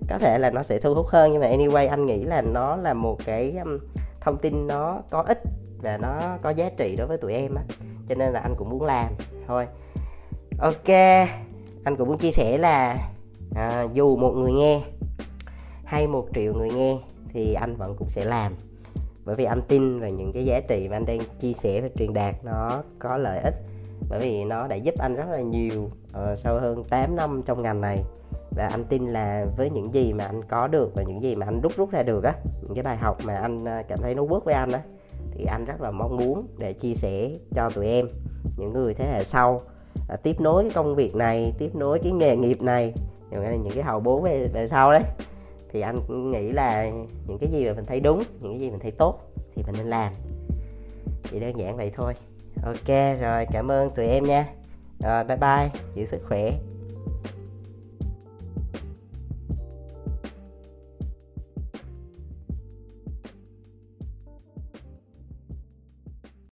có 0.09 0.17
thể 0.17 0.37
là 0.39 0.49
nó 0.49 0.63
sẽ 0.63 0.79
thu 0.79 0.93
hút 0.93 1.07
hơn 1.07 1.31
nhưng 1.31 1.41
mà 1.41 1.47
anyway 1.47 1.89
anh 1.89 2.05
nghĩ 2.05 2.23
là 2.23 2.41
nó 2.41 2.75
là 2.75 2.93
một 2.93 3.17
cái 3.25 3.57
um, 3.57 3.79
thông 4.21 4.37
tin 4.37 4.67
nó 4.67 5.01
có 5.09 5.21
ích 5.21 5.41
và 5.81 5.97
nó 5.97 6.37
có 6.41 6.49
giá 6.49 6.69
trị 6.77 6.95
đối 6.95 7.07
với 7.07 7.17
tụi 7.17 7.33
em 7.33 7.55
á. 7.55 7.63
Cho 8.09 8.15
nên 8.15 8.33
là 8.33 8.39
anh 8.39 8.55
cũng 8.57 8.69
muốn 8.69 8.81
làm 8.81 9.13
thôi. 9.47 9.67
Ok 10.59 10.87
anh 11.83 11.95
cũng 11.97 12.07
muốn 12.07 12.17
chia 12.17 12.31
sẻ 12.31 12.57
là 12.57 12.97
à, 13.55 13.87
dù 13.93 14.15
một 14.15 14.31
người 14.31 14.51
nghe 14.51 14.81
hay 15.85 16.07
một 16.07 16.27
triệu 16.35 16.53
người 16.53 16.69
nghe 16.69 16.97
thì 17.33 17.53
anh 17.53 17.75
vẫn 17.75 17.95
cũng 17.97 18.09
sẽ 18.09 18.25
làm. 18.25 18.53
Bởi 19.25 19.35
vì 19.35 19.45
anh 19.45 19.61
tin 19.67 19.99
vào 19.99 20.09
những 20.09 20.31
cái 20.33 20.45
giá 20.45 20.59
trị 20.67 20.87
mà 20.89 20.95
anh 20.95 21.05
đang 21.05 21.19
chia 21.39 21.53
sẻ 21.53 21.81
và 21.81 21.87
truyền 21.95 22.13
đạt 22.13 22.35
nó 22.43 22.83
có 22.99 23.17
lợi 23.17 23.39
ích. 23.43 23.53
Bởi 24.09 24.19
vì 24.19 24.43
nó 24.43 24.67
đã 24.67 24.75
giúp 24.75 24.95
anh 24.99 25.15
rất 25.15 25.25
là 25.31 25.41
nhiều 25.41 25.89
uh, 26.17 26.38
sau 26.38 26.60
hơn 26.60 26.84
8 26.84 27.15
năm 27.15 27.41
trong 27.45 27.62
ngành 27.62 27.82
này 27.82 28.04
và 28.56 28.67
anh 28.67 28.84
tin 28.86 29.08
là 29.08 29.45
với 29.58 29.69
những 29.69 29.93
gì 29.93 30.13
mà 30.13 30.26
anh 30.26 30.43
có 30.43 30.67
được 30.67 30.91
và 30.95 31.04
những 31.04 31.23
gì 31.23 31.36
mà 31.36 31.45
anh 31.45 31.62
rút 31.62 31.71
rút 31.78 31.91
ra 31.91 32.04
được 32.04 32.23
á 32.23 32.34
những 32.62 32.73
cái 32.76 32.84
bài 32.84 32.97
học 32.97 33.17
mà 33.23 33.36
anh 33.36 33.65
ờ, 33.65 33.84
cảm 33.88 33.99
thấy 34.02 34.15
nó 34.15 34.26
bước 34.26 34.45
với 34.45 34.54
anh 34.54 34.71
á 34.71 34.82
thì 35.32 35.45
anh 35.45 35.65
rất 35.65 35.82
là 35.82 35.91
mong 35.91 36.17
muốn 36.17 36.47
để 36.58 36.73
chia 36.73 36.93
sẻ 36.93 37.30
cho 37.56 37.69
tụi 37.69 37.88
em 37.88 38.08
những 38.58 38.73
người 38.73 38.93
thế 38.93 39.06
hệ 39.06 39.23
sau. 39.23 39.62
À, 40.10 40.15
tiếp 40.15 40.41
nối 40.41 40.63
cái 40.63 40.71
công 40.76 40.95
việc 40.95 41.15
này 41.15 41.54
tiếp 41.58 41.76
nối 41.76 41.99
cái 41.99 42.12
nghề 42.12 42.36
nghiệp 42.36 42.62
này 42.62 42.93
những 43.32 43.73
cái 43.76 43.84
hậu 43.84 43.99
bố 43.99 44.19
về 44.19 44.47
về 44.54 44.67
sau 44.67 44.91
đấy 44.91 45.04
thì 45.73 45.82
anh 45.82 45.99
cũng 46.08 46.32
nghĩ 46.32 46.52
là 46.52 46.89
những 47.28 47.38
cái 47.39 47.49
gì 47.52 47.65
mà 47.65 47.73
mình 47.73 47.86
thấy 47.86 47.99
đúng 47.99 48.23
những 48.41 48.52
cái 48.52 48.60
gì 48.60 48.69
mình 48.69 48.80
thấy 48.80 48.91
tốt 48.91 49.19
thì 49.56 49.63
mình 49.65 49.76
nên 49.78 49.88
làm. 49.88 50.13
Chỉ 51.32 51.39
đơn 51.39 51.60
giản 51.60 51.78
vậy 51.78 51.91
thôi. 51.95 52.13
Ok 52.63 53.19
rồi 53.21 53.45
cảm 53.52 53.71
ơn 53.71 53.89
tụi 53.89 54.08
em 54.08 54.23
nha 54.23 54.47
rồi 55.03 55.23
bye 55.23 55.37
bye 55.37 55.81
giữ 55.95 56.05
sức 56.05 56.21
khỏe. 56.27 56.51